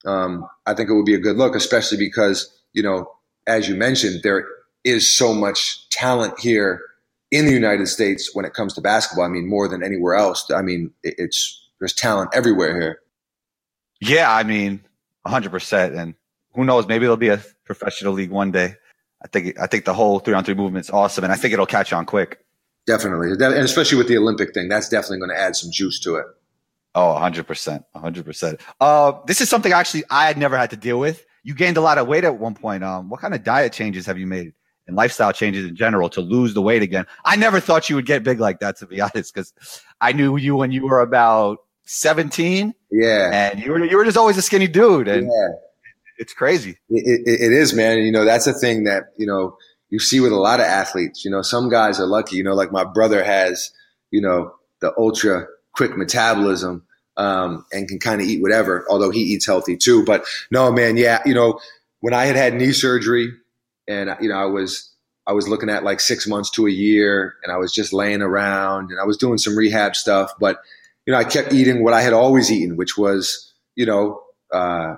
um, 0.06 0.48
I 0.66 0.74
think 0.74 0.90
it 0.90 0.94
would 0.94 1.06
be 1.06 1.16
a 1.16 1.20
good 1.20 1.38
look, 1.38 1.56
especially 1.56 1.98
because, 1.98 2.56
you 2.74 2.84
know, 2.84 3.12
as 3.48 3.68
you 3.68 3.76
mentioned, 3.76 4.22
there 4.24 4.46
is 4.84 5.12
so 5.12 5.34
much 5.34 5.90
talent 5.90 6.40
here 6.40 6.82
in 7.32 7.46
the 7.46 7.52
United 7.52 7.88
States 7.88 8.34
when 8.34 8.46
it 8.46 8.54
comes 8.54 8.74
to 8.74 8.82
basketball. 8.82 9.26
I 9.26 9.30
mean, 9.30 9.48
more 9.48 9.68
than 9.68 9.84
anywhere 9.84 10.16
else. 10.16 10.50
I 10.52 10.62
mean, 10.62 10.92
it's 11.04 11.68
there's 11.80 11.94
talent 11.94 12.30
everywhere 12.34 12.80
here. 12.80 13.00
Yeah, 14.02 14.34
I 14.34 14.44
mean, 14.44 14.82
100. 15.24 15.50
percent 15.52 15.96
And 15.96 16.16
who 16.54 16.64
knows? 16.64 16.88
Maybe 16.88 17.02
there'll 17.02 17.18
be 17.18 17.30
a 17.30 17.42
professional 17.66 18.14
league 18.14 18.32
one 18.32 18.52
day. 18.52 18.76
I 19.24 19.28
think 19.28 19.60
I 19.60 19.68
think 19.68 19.86
the 19.86 19.94
whole 19.94 20.20
three 20.20 20.34
on 20.34 20.44
three 20.44 20.54
movement's 20.54 20.90
awesome, 20.90 21.24
and 21.24 21.34
I 21.34 21.36
think 21.36 21.54
it'll 21.54 21.66
catch 21.66 21.92
on 21.92 22.06
quick. 22.06 22.46
Definitely, 22.88 23.32
and 23.32 23.42
especially 23.42 23.98
with 23.98 24.08
the 24.08 24.18
Olympic 24.18 24.54
thing, 24.54 24.70
that's 24.70 24.90
definitely 24.90 25.20
going 25.20 25.30
to 25.30 25.40
add 25.40 25.56
some 25.56 25.70
juice 25.72 26.00
to 26.02 26.16
it. 26.16 26.26
Oh, 26.96 27.14
100 27.14 27.46
percent, 27.46 27.84
100 27.92 28.26
percent. 28.26 28.62
Uh, 28.80 29.14
this 29.28 29.42
is 29.42 29.50
something 29.50 29.72
actually 29.72 30.04
I 30.10 30.26
had 30.26 30.38
never 30.38 30.58
had 30.58 30.70
to 30.72 30.78
deal 30.78 31.00
with. 31.00 31.26
you 31.44 31.54
gained 31.54 31.78
a 31.78 31.82
lot 31.82 31.98
of 31.98 32.08
weight 32.08 32.24
at 32.24 32.38
one 32.38 32.56
point. 32.56 32.84
Um, 32.84 33.10
what 33.10 33.22
kind 33.22 33.34
of 33.34 33.44
diet 33.44 33.74
changes 33.74 34.06
have 34.06 34.18
you 34.18 34.28
made 34.28 34.54
and 34.88 34.96
lifestyle 34.96 35.32
changes 35.32 35.66
in 35.66 35.76
general 35.76 36.10
to 36.10 36.22
lose 36.22 36.54
the 36.54 36.62
weight 36.62 36.82
again? 36.82 37.06
I 37.26 37.36
never 37.36 37.60
thought 37.60 37.90
you 37.90 37.96
would 37.96 38.06
get 38.06 38.24
big 38.24 38.40
like 38.40 38.60
that, 38.60 38.78
to 38.78 38.88
be 38.88 39.00
honest, 39.02 39.34
because 39.34 39.54
I 40.02 40.12
knew 40.12 40.38
you 40.38 40.56
when 40.56 40.72
you 40.72 40.88
were 40.88 41.02
about 41.02 41.60
17. 41.86 42.74
Yeah. 42.92 43.30
And 43.34 43.60
you 43.60 43.72
were, 43.72 43.86
you 43.86 43.98
were 43.98 44.06
just 44.06 44.18
always 44.18 44.38
a 44.38 44.42
skinny 44.42 44.68
dude. 44.68 45.08
And 45.08 45.28
yeah. 45.28 45.48
it's 46.18 46.34
crazy. 46.34 46.78
It, 46.90 47.22
it, 47.26 47.42
it 47.42 47.52
is, 47.52 47.74
man. 47.74 48.00
You 48.00 48.12
know, 48.12 48.26
that's 48.26 48.48
a 48.48 48.54
thing 48.54 48.84
that, 48.86 49.06
you 49.18 49.26
know, 49.26 49.58
you 49.90 50.00
see 50.00 50.20
with 50.20 50.32
a 50.32 50.38
lot 50.38 50.60
of 50.60 50.66
athletes. 50.66 51.26
You 51.26 51.32
know, 51.32 51.42
some 51.42 51.70
guys 51.70 52.00
are 52.00 52.06
lucky, 52.06 52.36
you 52.36 52.44
know, 52.44 52.54
like 52.54 52.72
my 52.72 52.84
brother 52.84 53.24
has, 53.24 53.72
you 54.12 54.22
know, 54.22 54.54
the 54.82 54.94
ultra 54.98 55.48
quick 55.74 55.98
metabolism 55.98 56.84
um, 57.18 57.66
and 57.72 57.88
can 57.88 58.00
kind 58.00 58.22
of 58.22 58.28
eat 58.28 58.42
whatever, 58.42 58.86
although 58.90 59.12
he 59.12 59.22
eats 59.22 59.46
healthy 59.46 59.76
too. 59.76 60.04
But 60.06 60.26
no, 60.52 60.72
man, 60.72 60.98
yeah, 60.98 61.22
you 61.26 61.34
know, 61.34 61.60
when 62.00 62.14
I 62.14 62.26
had 62.26 62.36
had 62.36 62.54
knee 62.54 62.72
surgery 62.72 63.32
and, 63.88 64.16
you 64.22 64.30
know, 64.30 64.36
I 64.36 64.46
was, 64.46 64.90
I 65.28 65.34
was 65.34 65.48
looking 65.48 65.70
at 65.70 65.84
like 65.84 66.00
six 66.00 66.26
months 66.28 66.50
to 66.52 66.66
a 66.66 66.72
year 66.72 67.36
and 67.44 67.52
I 67.52 67.58
was 67.58 67.74
just 67.74 67.94
laying 67.94 68.22
around 68.22 68.92
and 68.92 69.00
I 69.00 69.04
was 69.04 69.18
doing 69.18 69.38
some 69.38 69.56
rehab 69.56 69.96
stuff, 69.96 70.32
but, 70.40 70.62
you 71.06 71.14
know, 71.14 71.20
I 71.20 71.24
kept 71.24 71.54
eating 71.54 71.84
what 71.84 71.94
I 71.94 72.02
had 72.02 72.14
always 72.14 72.52
eaten, 72.52 72.78
which 72.78 72.98
was, 72.98 73.54
you 73.76 73.86
know, 73.86 74.22
uh, 74.52 74.96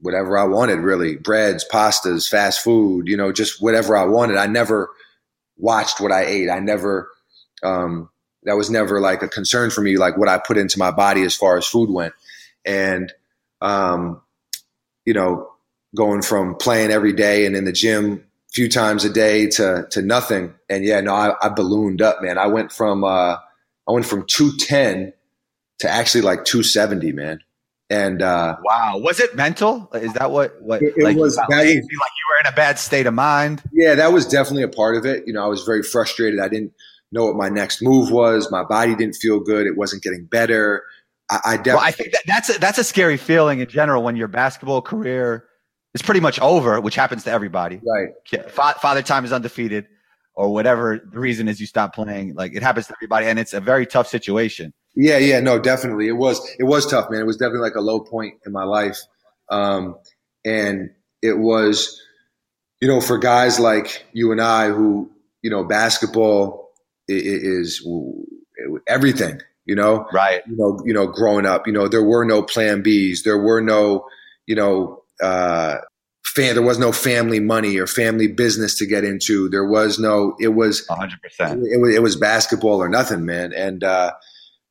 whatever 0.00 0.36
I 0.36 0.44
wanted, 0.44 0.80
really 0.80 1.16
breads, 1.16 1.64
pastas, 1.72 2.28
fast 2.28 2.62
food, 2.62 3.08
you 3.08 3.16
know, 3.16 3.32
just 3.32 3.62
whatever 3.62 3.96
I 3.96 4.04
wanted. 4.04 4.36
I 4.36 4.46
never 4.46 4.90
watched 5.56 6.00
what 6.00 6.12
I 6.12 6.24
ate. 6.24 6.50
I 6.50 6.60
never, 6.60 7.08
um, 7.62 8.10
that 8.44 8.56
was 8.56 8.70
never 8.70 9.00
like 9.00 9.22
a 9.22 9.28
concern 9.28 9.70
for 9.70 9.80
me, 9.80 9.96
like 9.96 10.16
what 10.16 10.28
I 10.28 10.38
put 10.38 10.58
into 10.58 10.78
my 10.78 10.90
body 10.90 11.22
as 11.22 11.34
far 11.34 11.56
as 11.56 11.66
food 11.66 11.90
went. 11.90 12.14
And, 12.64 13.12
um, 13.60 14.20
you 15.04 15.14
know, 15.14 15.50
going 15.96 16.22
from 16.22 16.56
playing 16.56 16.90
every 16.90 17.12
day 17.12 17.46
and 17.46 17.56
in 17.56 17.64
the 17.64 17.72
gym 17.72 18.14
a 18.14 18.52
few 18.52 18.68
times 18.68 19.04
a 19.04 19.10
day 19.10 19.48
to, 19.48 19.86
to 19.90 20.02
nothing. 20.02 20.54
And 20.68 20.84
yeah, 20.84 21.00
no, 21.00 21.14
I, 21.14 21.34
I 21.40 21.48
ballooned 21.48 22.02
up, 22.02 22.22
man. 22.22 22.38
I 22.38 22.46
went 22.46 22.72
from, 22.72 23.04
uh, 23.04 23.36
I 23.88 23.92
went 23.92 24.06
from 24.06 24.24
210 24.26 25.12
to 25.80 25.88
actually 25.88 26.22
like 26.22 26.44
270, 26.44 27.12
man. 27.12 27.40
And, 27.90 28.22
uh, 28.22 28.56
wow, 28.62 28.98
was 28.98 29.20
it 29.20 29.36
mental? 29.36 29.90
Is 29.94 30.14
that 30.14 30.30
what, 30.30 30.60
what, 30.62 30.82
it, 30.82 30.94
it 30.96 31.04
like, 31.04 31.16
was, 31.16 31.36
like 31.36 31.48
that, 31.48 31.66
you 31.66 31.80
were 31.82 32.40
in 32.40 32.52
a 32.52 32.56
bad 32.56 32.78
state 32.78 33.06
of 33.06 33.14
mind? 33.14 33.62
yeah, 33.72 33.94
that 33.94 34.12
was 34.12 34.26
definitely 34.26 34.62
a 34.62 34.68
part 34.68 34.96
of 34.96 35.04
it. 35.04 35.26
You 35.26 35.34
know, 35.34 35.44
I 35.44 35.48
was 35.48 35.62
very 35.64 35.82
frustrated. 35.82 36.40
I 36.40 36.48
didn't, 36.48 36.72
know 37.14 37.24
what 37.26 37.36
my 37.36 37.48
next 37.48 37.80
move 37.80 38.10
was. 38.10 38.50
My 38.50 38.64
body 38.64 38.94
didn't 38.94 39.14
feel 39.14 39.40
good. 39.40 39.66
It 39.66 39.76
wasn't 39.76 40.02
getting 40.02 40.26
better. 40.26 40.82
I, 41.30 41.40
I 41.44 41.56
definitely. 41.56 41.72
Well, 41.72 41.84
I 41.84 41.90
think 41.92 42.12
that 42.12 42.22
that's 42.26 42.50
a, 42.50 42.60
that's 42.60 42.78
a 42.78 42.84
scary 42.84 43.16
feeling 43.16 43.60
in 43.60 43.68
general 43.68 44.02
when 44.02 44.16
your 44.16 44.28
basketball 44.28 44.82
career 44.82 45.46
is 45.94 46.02
pretty 46.02 46.20
much 46.20 46.38
over, 46.40 46.80
which 46.80 46.96
happens 46.96 47.24
to 47.24 47.30
everybody. 47.30 47.80
Right. 47.86 48.50
Father 48.50 49.00
time 49.00 49.24
is 49.24 49.32
undefeated, 49.32 49.86
or 50.34 50.52
whatever 50.52 50.98
the 50.98 51.18
reason 51.18 51.48
is 51.48 51.60
you 51.60 51.66
stop 51.66 51.94
playing. 51.94 52.34
Like 52.34 52.54
it 52.54 52.62
happens 52.62 52.88
to 52.88 52.94
everybody, 52.98 53.26
and 53.26 53.38
it's 53.38 53.54
a 53.54 53.60
very 53.60 53.86
tough 53.86 54.08
situation. 54.08 54.74
Yeah, 54.96 55.18
yeah, 55.18 55.40
no, 55.40 55.58
definitely. 55.58 56.08
It 56.08 56.16
was 56.16 56.40
it 56.58 56.64
was 56.64 56.86
tough, 56.86 57.10
man. 57.10 57.20
It 57.20 57.26
was 57.26 57.36
definitely 57.36 57.60
like 57.60 57.76
a 57.76 57.80
low 57.80 58.00
point 58.00 58.34
in 58.44 58.52
my 58.52 58.64
life, 58.64 58.98
um, 59.50 59.96
and 60.44 60.90
it 61.22 61.38
was, 61.38 62.00
you 62.80 62.88
know, 62.88 63.00
for 63.00 63.18
guys 63.18 63.58
like 63.58 64.04
you 64.12 64.30
and 64.30 64.40
I 64.40 64.68
who, 64.68 65.10
you 65.42 65.50
know, 65.50 65.64
basketball 65.64 66.63
is 67.08 67.86
everything 68.86 69.40
you 69.64 69.74
know? 69.74 70.06
Right. 70.12 70.42
You 70.46 70.56
know 70.56 70.80
you 70.84 70.92
know 70.92 71.06
growing 71.06 71.46
up 71.46 71.66
you 71.66 71.72
know 71.72 71.88
there 71.88 72.02
were 72.02 72.24
no 72.24 72.42
plan 72.42 72.82
b's. 72.82 73.22
There 73.22 73.38
were 73.38 73.60
no 73.60 74.06
you 74.46 74.54
know 74.54 75.02
uh 75.22 75.76
fan 76.24 76.54
there 76.54 76.64
was 76.64 76.78
no 76.78 76.90
family 76.92 77.40
money 77.40 77.78
or 77.78 77.86
family 77.86 78.26
business 78.26 78.76
to 78.78 78.86
get 78.86 79.04
into. 79.04 79.48
There 79.48 79.66
was 79.66 79.98
no 79.98 80.34
it 80.40 80.48
was 80.48 80.86
100% 80.88 81.12
it, 81.66 81.80
was, 81.80 81.94
it 81.94 82.02
was 82.02 82.16
basketball 82.16 82.82
or 82.82 82.88
nothing 82.88 83.24
man. 83.24 83.52
And 83.52 83.84
uh 83.84 84.12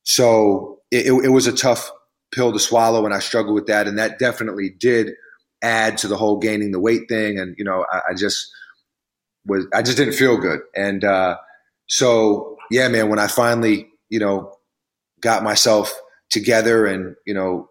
so 0.04 0.82
it, 0.92 1.08
it 1.08 1.30
was 1.30 1.48
a 1.48 1.54
tough 1.54 1.92
pill 2.32 2.52
to 2.52 2.60
swallow 2.60 3.06
and 3.06 3.14
i 3.14 3.20
struggled 3.20 3.56
with 3.56 3.68
that. 3.68 3.88
And 3.88 3.98
that 3.98 4.20
definitely 4.20 4.70
did 4.70 5.12
add 5.62 5.98
to 6.00 6.08
the 6.08 6.18
whole 6.18 6.38
gaining 6.38 6.72
the 6.72 6.80
weight 6.80 7.08
thing. 7.08 7.40
And 7.40 7.56
you 7.58 7.64
know 7.64 7.86
i, 7.92 8.02
I 8.12 8.14
just 8.14 8.52
was 9.46 9.66
i 9.74 9.82
just 9.82 9.98
didn't 9.98 10.16
feel 10.16 10.38
good. 10.38 10.60
And 10.76 11.04
uh 11.04 11.38
so 11.94 12.58
yeah, 12.72 12.88
man, 12.88 13.08
when 13.10 13.20
I 13.20 13.28
finally, 13.28 13.88
you 14.10 14.18
know, 14.18 14.56
got 15.22 15.44
myself 15.44 15.94
together 16.32 16.88
and, 16.88 17.16
you 17.24 17.36
know, 17.36 17.70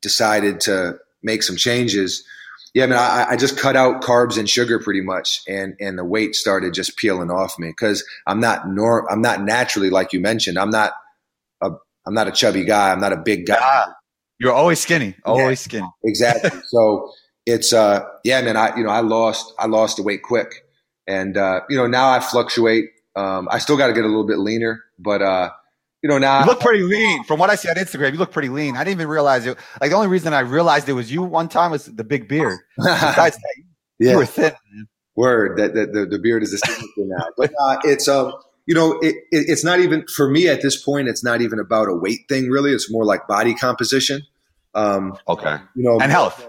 decided 0.00 0.60
to 0.60 0.96
make 1.22 1.42
some 1.42 1.56
changes, 1.56 2.24
yeah, 2.72 2.86
man, 2.86 2.96
I, 2.96 3.32
I 3.32 3.36
just 3.36 3.58
cut 3.58 3.76
out 3.76 4.00
carbs 4.00 4.38
and 4.38 4.48
sugar 4.48 4.78
pretty 4.78 5.02
much, 5.02 5.42
and 5.46 5.74
and 5.80 5.98
the 5.98 6.04
weight 6.04 6.34
started 6.34 6.72
just 6.72 6.96
peeling 6.96 7.30
off 7.30 7.58
me 7.58 7.68
because 7.68 8.02
I'm 8.26 8.40
not 8.40 8.66
nor 8.66 9.10
I'm 9.12 9.20
not 9.20 9.42
naturally 9.42 9.90
like 9.90 10.14
you 10.14 10.20
mentioned. 10.20 10.58
I'm 10.58 10.70
not 10.70 10.92
a 11.60 11.70
I'm 12.06 12.14
not 12.14 12.26
a 12.26 12.32
chubby 12.32 12.64
guy. 12.64 12.90
I'm 12.90 13.00
not 13.00 13.12
a 13.12 13.18
big 13.18 13.46
guy. 13.46 13.58
Ah, 13.60 13.92
you're 14.38 14.52
always 14.52 14.80
skinny, 14.80 15.14
always 15.24 15.60
yeah, 15.66 15.80
skinny. 15.80 15.88
Exactly. 16.04 16.60
so 16.68 17.10
it's 17.44 17.74
uh 17.74 18.04
yeah, 18.24 18.40
man. 18.40 18.56
I 18.56 18.76
you 18.76 18.84
know 18.84 18.90
I 18.90 19.00
lost 19.00 19.52
I 19.58 19.66
lost 19.66 19.96
the 19.98 20.02
weight 20.02 20.22
quick, 20.22 20.64
and 21.06 21.36
uh, 21.36 21.60
you 21.68 21.76
know 21.76 21.86
now 21.86 22.10
I 22.10 22.20
fluctuate 22.20 22.90
um, 23.18 23.48
I 23.50 23.58
still 23.58 23.76
got 23.76 23.88
to 23.88 23.92
get 23.92 24.04
a 24.04 24.06
little 24.06 24.26
bit 24.26 24.38
leaner, 24.38 24.84
but 24.98 25.20
uh, 25.22 25.50
you 26.02 26.08
know 26.08 26.18
now 26.18 26.40
you 26.40 26.46
look 26.46 26.60
pretty 26.60 26.84
lean. 26.84 27.24
From 27.24 27.40
what 27.40 27.50
I 27.50 27.56
see 27.56 27.68
on 27.68 27.74
Instagram, 27.74 28.12
you 28.12 28.18
look 28.18 28.30
pretty 28.30 28.48
lean. 28.48 28.76
I 28.76 28.84
didn't 28.84 28.98
even 28.98 29.08
realize 29.08 29.44
it. 29.44 29.58
Like 29.80 29.90
the 29.90 29.96
only 29.96 30.06
reason 30.06 30.32
I 30.32 30.40
realized 30.40 30.88
it 30.88 30.92
was 30.92 31.10
you 31.10 31.22
one 31.22 31.48
time 31.48 31.72
was 31.72 31.86
the 31.86 32.04
big 32.04 32.28
beard. 32.28 32.60
Besides 32.76 33.36
that, 33.36 33.54
yeah. 33.98 34.12
you 34.12 34.16
were 34.18 34.26
thin. 34.26 34.52
Man. 34.72 34.88
Word 35.16 35.58
that, 35.58 35.74
that 35.74 35.92
the, 35.92 36.06
the 36.06 36.18
beard 36.20 36.44
is 36.44 36.52
a 36.52 36.58
signature 36.58 36.86
now, 36.98 37.26
but 37.36 37.52
uh, 37.60 37.78
it's 37.82 38.06
um 38.06 38.34
you 38.66 38.74
know 38.74 38.92
it, 39.00 39.16
it, 39.32 39.48
it's 39.48 39.64
not 39.64 39.80
even 39.80 40.06
for 40.06 40.30
me 40.30 40.46
at 40.46 40.62
this 40.62 40.80
point. 40.80 41.08
It's 41.08 41.24
not 41.24 41.40
even 41.40 41.58
about 41.58 41.88
a 41.88 41.94
weight 41.94 42.20
thing 42.28 42.48
really. 42.48 42.70
It's 42.70 42.88
more 42.88 43.04
like 43.04 43.26
body 43.26 43.54
composition. 43.54 44.22
Um, 44.74 45.18
okay, 45.26 45.56
you 45.74 45.82
know, 45.82 45.98
and 45.98 46.12
health. 46.12 46.46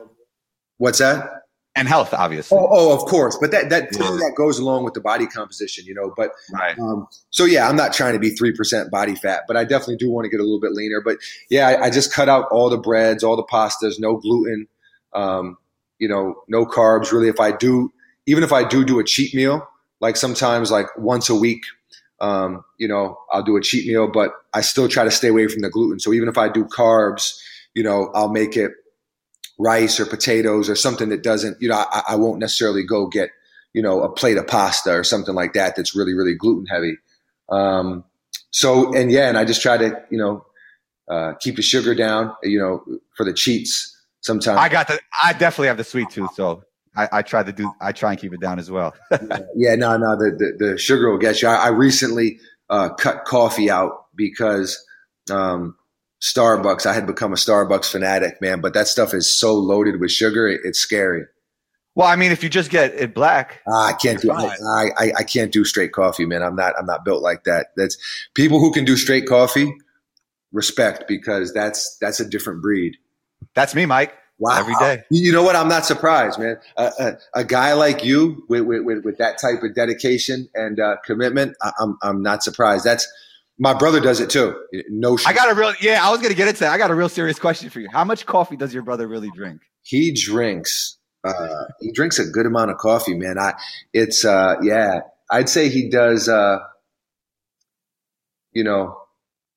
What's 0.78 1.00
that? 1.00 1.39
And 1.80 1.88
health, 1.88 2.14
obviously. 2.14 2.58
Oh, 2.58 2.68
oh, 2.70 2.94
of 2.94 3.06
course, 3.06 3.38
but 3.40 3.52
that 3.52 3.70
that 3.70 3.90
yeah. 3.94 4.00
that 4.00 4.34
goes 4.36 4.60
along 4.60 4.84
with 4.84 4.94
the 4.94 5.02
body 5.02 5.26
composition, 5.26 5.86
you 5.86 5.96
know. 5.96 6.14
But 6.16 6.32
right. 6.54 6.78
Um, 6.78 7.08
so 7.30 7.46
yeah, 7.46 7.68
I'm 7.68 7.76
not 7.76 7.94
trying 7.94 8.14
to 8.14 8.20
be 8.20 8.32
three 8.32 8.52
percent 8.52 8.92
body 8.92 9.16
fat, 9.16 9.44
but 9.48 9.58
I 9.58 9.64
definitely 9.64 9.96
do 9.96 10.12
want 10.12 10.26
to 10.26 10.30
get 10.30 10.40
a 10.40 10.44
little 10.44 10.60
bit 10.60 10.74
leaner. 10.74 11.02
But 11.02 11.18
yeah, 11.50 11.68
I, 11.68 11.86
I 11.86 11.90
just 11.90 12.14
cut 12.14 12.30
out 12.30 12.46
all 12.52 12.70
the 12.70 12.78
breads, 12.78 13.24
all 13.24 13.36
the 13.36 13.46
pastas, 13.46 14.00
no 14.00 14.18
gluten, 14.18 14.68
um, 15.14 15.58
you 15.98 16.08
know, 16.08 16.36
no 16.48 16.66
carbs. 16.66 17.12
Really, 17.12 17.30
if 17.30 17.40
I 17.40 17.52
do, 17.56 17.92
even 18.26 18.44
if 18.44 18.52
I 18.52 18.68
do 18.68 18.84
do 18.84 19.00
a 19.00 19.04
cheat 19.04 19.34
meal, 19.34 19.68
like 20.02 20.18
sometimes 20.18 20.70
like 20.70 20.88
once 20.98 21.30
a 21.30 21.36
week. 21.36 21.64
Um, 22.22 22.66
you 22.78 22.90
know, 22.90 23.18
I'll 23.32 23.44
do 23.44 23.56
a 23.56 23.62
cheat 23.62 23.88
meal, 23.88 24.10
but 24.12 24.34
I 24.54 24.60
still 24.60 24.90
try 24.90 25.06
to 25.06 25.12
stay 25.12 25.30
away 25.30 25.48
from 25.48 25.62
the 25.62 25.70
gluten. 25.70 26.02
So 26.02 26.12
even 26.12 26.28
if 26.28 26.38
I 26.38 26.50
do 26.50 26.66
carbs, 26.66 27.40
you 27.74 27.82
know, 27.82 28.12
I'll 28.14 28.28
make 28.28 28.58
it 28.58 28.74
rice 29.60 30.00
or 30.00 30.06
potatoes 30.06 30.70
or 30.70 30.76
something 30.76 31.10
that 31.10 31.22
doesn't, 31.22 31.62
you 31.62 31.68
know, 31.70 31.76
I, 31.76 32.04
I, 32.10 32.16
won't 32.16 32.40
necessarily 32.40 32.84
go 32.84 33.08
get, 33.08 33.30
you 33.74 33.82
know, 33.82 34.02
a 34.02 34.10
plate 34.10 34.38
of 34.38 34.48
pasta 34.48 34.92
or 34.92 35.04
something 35.04 35.36
like 35.36 35.54
that 35.54 35.76
that's 35.76 35.94
really, 35.94 36.14
really 36.14 36.34
gluten 36.34 36.66
heavy. 36.66 36.98
Um, 37.50 38.06
so, 38.52 38.96
and 38.96 39.12
yeah, 39.12 39.28
and 39.28 39.38
I 39.38 39.44
just 39.44 39.62
try 39.62 39.78
to, 39.78 40.02
you 40.10 40.18
know, 40.18 40.46
uh, 41.10 41.34
keep 41.42 41.58
the 41.58 41.62
sugar 41.62 41.94
down, 41.94 42.34
you 42.42 42.58
know, 42.58 42.84
for 43.16 43.26
the 43.26 43.34
cheats 43.34 43.96
sometimes. 44.22 44.60
I 44.60 44.70
got 44.70 44.88
the, 44.88 45.00
I 45.22 45.34
definitely 45.34 45.68
have 45.68 45.78
the 45.78 45.84
sweet 45.84 46.10
tooth. 46.10 46.34
So 46.36 46.64
I, 46.96 47.10
I 47.12 47.22
try 47.22 47.44
to 47.44 47.52
do, 47.52 47.72
I 47.82 47.92
try 47.92 48.12
and 48.12 48.20
keep 48.20 48.34
it 48.34 48.40
down 48.40 48.60
as 48.60 48.72
well. 48.72 48.96
yeah, 49.56 49.76
no, 49.76 49.98
no, 49.98 50.16
the, 50.16 50.56
the, 50.60 50.66
the, 50.66 50.78
sugar 50.78 51.12
will 51.12 51.18
get 51.18 51.42
you. 51.42 51.50
I, 51.50 51.56
I 51.56 51.68
recently 51.70 52.40
uh, 52.70 52.90
cut 52.90 53.26
coffee 53.26 53.70
out 53.70 54.06
because, 54.16 54.84
um, 55.30 55.76
Starbucks. 56.22 56.86
I 56.86 56.94
had 56.94 57.08
become 57.08 57.32
a 57.32 57.38
Starbucks 57.38 57.92
fanatic, 57.92 58.42
man, 58.42 58.62
but 58.62 58.74
that 58.74 58.88
stuff 58.88 59.14
is 59.14 59.30
so 59.30 59.54
loaded 59.54 60.00
with 60.00 60.12
sugar, 60.12 60.48
it, 60.48 60.62
it's 60.64 60.80
scary. 60.80 61.24
Well, 61.96 62.08
I 62.08 62.16
mean, 62.16 62.32
if 62.32 62.44
you 62.44 62.50
just 62.50 62.70
get 62.70 62.94
it 62.94 63.14
black, 63.14 63.62
uh, 63.68 63.76
I 63.76 63.94
can't 63.94 64.22
do 64.22 64.32
I, 64.32 64.90
I, 64.98 65.12
I 65.18 65.24
can't 65.24 65.52
do 65.52 65.66
straight 65.66 65.92
coffee, 65.92 66.26
man. 66.26 66.44
I'm 66.44 66.56
not 66.56 66.74
I'm 66.78 66.86
not 66.86 67.04
built 67.04 67.22
like 67.22 67.44
that. 67.44 67.68
That's 67.76 67.98
people 68.36 68.60
who 68.60 68.72
can 68.72 68.86
do 68.86 68.96
straight 68.96 69.28
coffee. 69.28 69.76
Respect 70.52 71.08
because 71.08 71.54
that's 71.54 71.98
that's 72.00 72.20
a 72.20 72.26
different 72.28 72.62
breed. 72.62 72.96
That's 73.54 73.76
me, 73.76 73.86
Mike. 73.86 74.14
Wow. 74.40 74.58
Every 74.58 74.74
day. 74.80 75.04
You 75.12 75.34
know 75.34 75.44
what? 75.44 75.58
I'm 75.58 75.68
not 75.68 75.86
surprised, 75.86 76.40
man. 76.40 76.58
Uh, 76.78 76.92
a, 76.98 77.42
a, 77.42 77.44
guy 77.44 77.74
like 77.74 78.06
you 78.06 78.46
with, 78.48 78.62
with, 78.62 79.04
with, 79.04 79.18
that 79.18 79.38
type 79.38 79.62
of 79.64 79.76
dedication 79.76 80.48
and 80.56 80.80
uh, 80.80 80.96
commitment, 81.04 81.58
I, 81.62 81.74
I'm, 81.82 81.98
I'm 82.02 82.24
not 82.24 82.42
surprised. 82.42 82.86
That's 82.86 83.06
my 83.60 83.74
brother 83.74 84.00
does 84.00 84.20
it 84.22 84.30
too. 84.30 84.56
No, 84.90 85.18
I 85.26 85.34
got 85.34 85.52
a 85.52 85.56
real 85.56 85.74
yeah. 85.82 86.00
I 86.02 86.10
was 86.12 86.22
gonna 86.22 86.34
get 86.34 86.48
into 86.48 86.62
that. 86.62 86.72
I 86.72 86.78
got 86.78 86.90
a 86.92 86.96
real 86.96 87.10
serious 87.10 87.38
question 87.38 87.70
for 87.70 87.80
you. 87.80 87.90
How 87.92 88.04
much 88.04 88.26
coffee 88.26 88.56
does 88.58 88.74
your 88.74 88.84
brother 88.84 89.08
really 89.08 89.30
drink? 89.36 89.62
He 89.84 90.14
drinks. 90.14 90.98
Uh, 91.24 91.66
he 91.82 91.92
drinks 91.92 92.18
a 92.18 92.26
good 92.26 92.46
amount 92.46 92.72
of 92.72 92.78
coffee, 92.78 93.16
man. 93.18 93.38
I 93.38 93.54
it's 93.94 94.24
uh, 94.26 94.56
yeah. 94.64 95.02
I'd 95.30 95.50
say 95.50 95.70
he 95.70 95.90
does. 95.90 96.28
Uh, 96.30 96.60
you 98.54 98.64
know, 98.64 98.98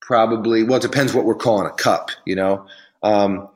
probably. 0.00 0.64
Well, 0.64 0.78
it 0.78 0.82
depends 0.82 1.14
what 1.14 1.24
we're 1.24 1.34
calling 1.34 1.66
a 1.66 1.72
cup. 1.74 2.10
You 2.26 2.36
know, 2.36 2.66
um, 3.02 3.48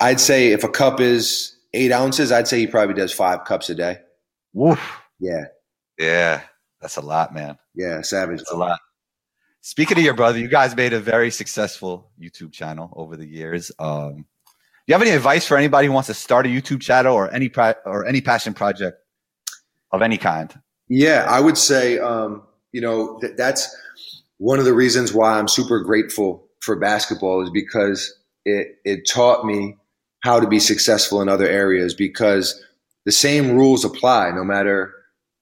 I'd 0.00 0.20
say 0.20 0.52
if 0.52 0.64
a 0.64 0.68
cup 0.68 1.00
is 1.00 1.56
eight 1.74 1.92
ounces. 1.92 2.32
I'd 2.32 2.48
say 2.48 2.58
he 2.60 2.66
probably 2.66 2.94
does 2.94 3.12
five 3.12 3.44
cups 3.44 3.68
a 3.70 3.74
day. 3.74 3.98
Woof. 4.52 4.80
Yeah, 5.18 5.44
Yeah, 5.98 6.42
that's 6.80 6.96
a 6.96 7.00
lot, 7.00 7.32
man. 7.32 7.56
yeah, 7.74 8.02
savage. 8.02 8.38
That's 8.38 8.50
a 8.52 8.56
lot. 8.56 8.80
Speaking 9.64 9.96
of 9.96 10.02
your 10.02 10.14
brother, 10.14 10.40
you 10.40 10.48
guys 10.48 10.74
made 10.74 10.92
a 10.92 10.98
very 10.98 11.30
successful 11.30 12.10
YouTube 12.20 12.52
channel 12.52 12.92
over 12.96 13.16
the 13.16 13.24
years. 13.26 13.70
Um, 13.78 14.16
do 14.16 14.24
you 14.88 14.94
have 14.94 15.02
any 15.02 15.12
advice 15.12 15.46
for 15.46 15.56
anybody 15.56 15.86
who 15.86 15.92
wants 15.92 16.08
to 16.08 16.14
start 16.14 16.46
a 16.46 16.48
YouTube 16.48 16.80
channel 16.80 17.14
or 17.14 17.32
any 17.32 17.48
pri- 17.48 17.76
or 17.84 18.04
any 18.04 18.20
passion 18.20 18.54
project 18.54 18.98
of 19.92 20.02
any 20.02 20.18
kind? 20.18 20.52
Yeah, 20.88 21.26
I 21.28 21.38
would 21.40 21.56
say, 21.56 21.98
um, 22.00 22.42
you 22.72 22.80
know, 22.80 23.20
th- 23.20 23.34
that's 23.36 23.72
one 24.38 24.58
of 24.58 24.64
the 24.64 24.74
reasons 24.74 25.12
why 25.12 25.38
I'm 25.38 25.46
super 25.46 25.78
grateful 25.78 26.48
for 26.60 26.74
basketball 26.74 27.42
is 27.44 27.50
because 27.50 28.12
it 28.44 28.80
it 28.84 29.08
taught 29.08 29.46
me 29.46 29.76
how 30.24 30.40
to 30.40 30.48
be 30.48 30.58
successful 30.58 31.22
in 31.22 31.28
other 31.28 31.46
areas 31.46 31.94
because 31.94 32.60
the 33.04 33.12
same 33.12 33.52
rules 33.52 33.84
apply 33.84 34.32
no 34.32 34.42
matter 34.42 34.92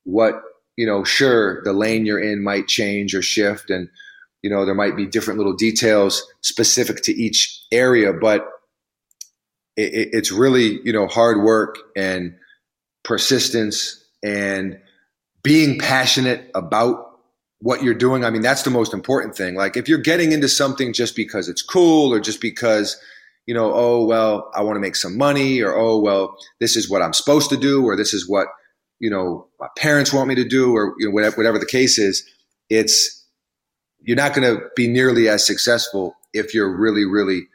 what 0.05 0.43
you 0.77 0.87
know 0.87 1.05
sure 1.05 1.63
the 1.65 1.73
lane 1.73 2.05
you're 2.05 2.21
in 2.21 2.43
might 2.43 2.69
change 2.69 3.15
or 3.15 3.23
shift 3.23 3.71
and 3.71 3.89
you 4.43 4.51
know 4.51 4.65
there 4.65 4.75
might 4.75 4.97
be 4.97 5.07
different 5.07 5.39
little 5.39 5.55
details 5.55 6.27
specific 6.41 7.03
to 7.03 7.13
each 7.13 7.65
area 7.73 8.13
but 8.13 8.47
it, 9.77 9.95
it, 9.95 10.09
it's 10.13 10.33
really 10.33 10.81
you 10.85 10.93
know 10.93 11.07
hard 11.07 11.43
work 11.43 11.77
and 11.97 12.35
persistence 13.03 14.05
and 14.23 14.79
being 15.43 15.79
passionate 15.79 16.51
about 16.55 17.07
what 17.61 17.83
you're 17.83 17.95
doing. 17.95 18.25
I 18.25 18.31
mean 18.31 18.43
that's 18.43 18.63
the 18.63 18.71
most 18.71 18.93
important 18.93 19.37
thing. 19.37 19.55
Like 19.55 19.77
if 19.77 19.89
you're 19.89 19.99
getting 19.99 20.33
into 20.33 20.49
something 20.49 20.93
just 20.93 21.17
because 21.17 21.49
it's 21.49 21.63
cool 21.63 22.13
or 22.13 22.21
just 22.21 22.41
because 22.41 23.01
you 23.47 23.55
know 23.55 23.73
oh 23.75 24.05
well 24.05 24.49
i 24.55 24.63
want 24.63 24.77
to 24.77 24.81
make 24.81 24.95
some 24.95 25.17
money 25.17 25.61
or 25.61 25.75
oh 25.75 25.99
well 25.99 26.37
this 26.61 26.77
is 26.77 26.89
what 26.89 27.03
i'm 27.03 27.13
supposed 27.13 27.51
to 27.51 27.57
do 27.57 27.83
or 27.83 27.97
this 27.97 28.15
is 28.15 28.29
what 28.29 28.47
you 29.01 29.11
know 29.11 29.49
my 29.59 29.67
parents 29.77 30.13
want 30.13 30.29
me 30.29 30.35
to 30.37 30.45
do 30.45 30.73
or 30.77 30.95
you 30.99 31.09
know 31.09 31.13
whatever, 31.13 31.37
whatever 31.37 31.59
the 31.59 31.67
case 31.67 31.99
is 31.99 32.25
it's 32.69 33.20
you're 34.03 34.17
not 34.17 34.35
going 34.35 34.57
to 34.57 34.65
be 34.75 34.89
nearly 34.89 35.29
as 35.29 35.47
successful 35.47 36.17
if 36.33 36.55
you're 36.55 36.75
really 36.75 37.05
really 37.05 37.49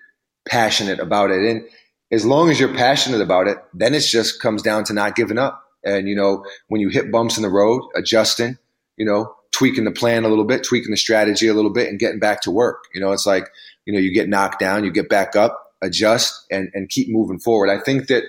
passionate 0.47 0.99
about 0.99 1.31
it. 1.31 1.41
And 1.41 1.63
as 2.11 2.25
long 2.25 2.49
as 2.49 2.59
you're 2.59 2.73
passionate 2.73 3.21
about 3.21 3.47
it 3.47 3.57
then 3.73 3.93
it 3.93 4.01
just 4.01 4.41
comes 4.41 4.61
down 4.61 4.83
to 4.85 4.93
not 4.93 5.15
giving 5.15 5.37
up. 5.37 5.63
And 5.83 6.07
you 6.07 6.15
know 6.15 6.45
when 6.67 6.81
you 6.81 6.89
hit 6.89 7.11
bumps 7.11 7.37
in 7.37 7.43
the 7.43 7.49
road 7.49 7.81
adjusting 7.95 8.57
you 8.97 9.05
know 9.05 9.33
tweaking 9.51 9.85
the 9.85 9.91
plan 9.91 10.25
a 10.25 10.29
little 10.29 10.45
bit 10.45 10.63
tweaking 10.63 10.91
the 10.91 10.97
strategy 10.97 11.47
a 11.47 11.53
little 11.53 11.71
bit 11.71 11.89
and 11.89 11.99
getting 11.99 12.19
back 12.19 12.41
to 12.41 12.51
work. 12.51 12.85
You 12.93 13.01
know 13.01 13.11
it's 13.11 13.25
like 13.25 13.49
you 13.85 13.93
know 13.93 13.99
you 13.99 14.13
get 14.13 14.29
knocked 14.29 14.59
down 14.59 14.83
you 14.83 14.91
get 14.91 15.09
back 15.09 15.35
up 15.35 15.73
adjust 15.81 16.45
and 16.51 16.69
and 16.73 16.89
keep 16.89 17.09
moving 17.09 17.39
forward. 17.39 17.69
I 17.69 17.79
think 17.79 18.07
that 18.07 18.23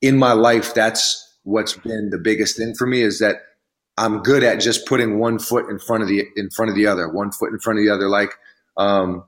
in 0.00 0.18
my 0.18 0.32
life 0.32 0.74
that's 0.74 1.20
what's 1.44 1.74
been 1.74 2.10
the 2.10 2.18
biggest 2.18 2.56
thing 2.56 2.74
for 2.74 2.86
me 2.86 3.02
is 3.02 3.18
that 3.20 3.36
i'm 3.96 4.22
good 4.22 4.42
at 4.42 4.60
just 4.60 4.86
putting 4.86 5.18
one 5.18 5.38
foot 5.38 5.68
in 5.68 5.78
front 5.78 6.02
of 6.02 6.08
the 6.08 6.24
in 6.36 6.50
front 6.50 6.70
of 6.70 6.76
the 6.76 6.86
other 6.86 7.08
one 7.08 7.30
foot 7.30 7.52
in 7.52 7.58
front 7.58 7.78
of 7.78 7.84
the 7.84 7.92
other. 7.92 8.08
Like 8.08 8.32
um 8.76 9.24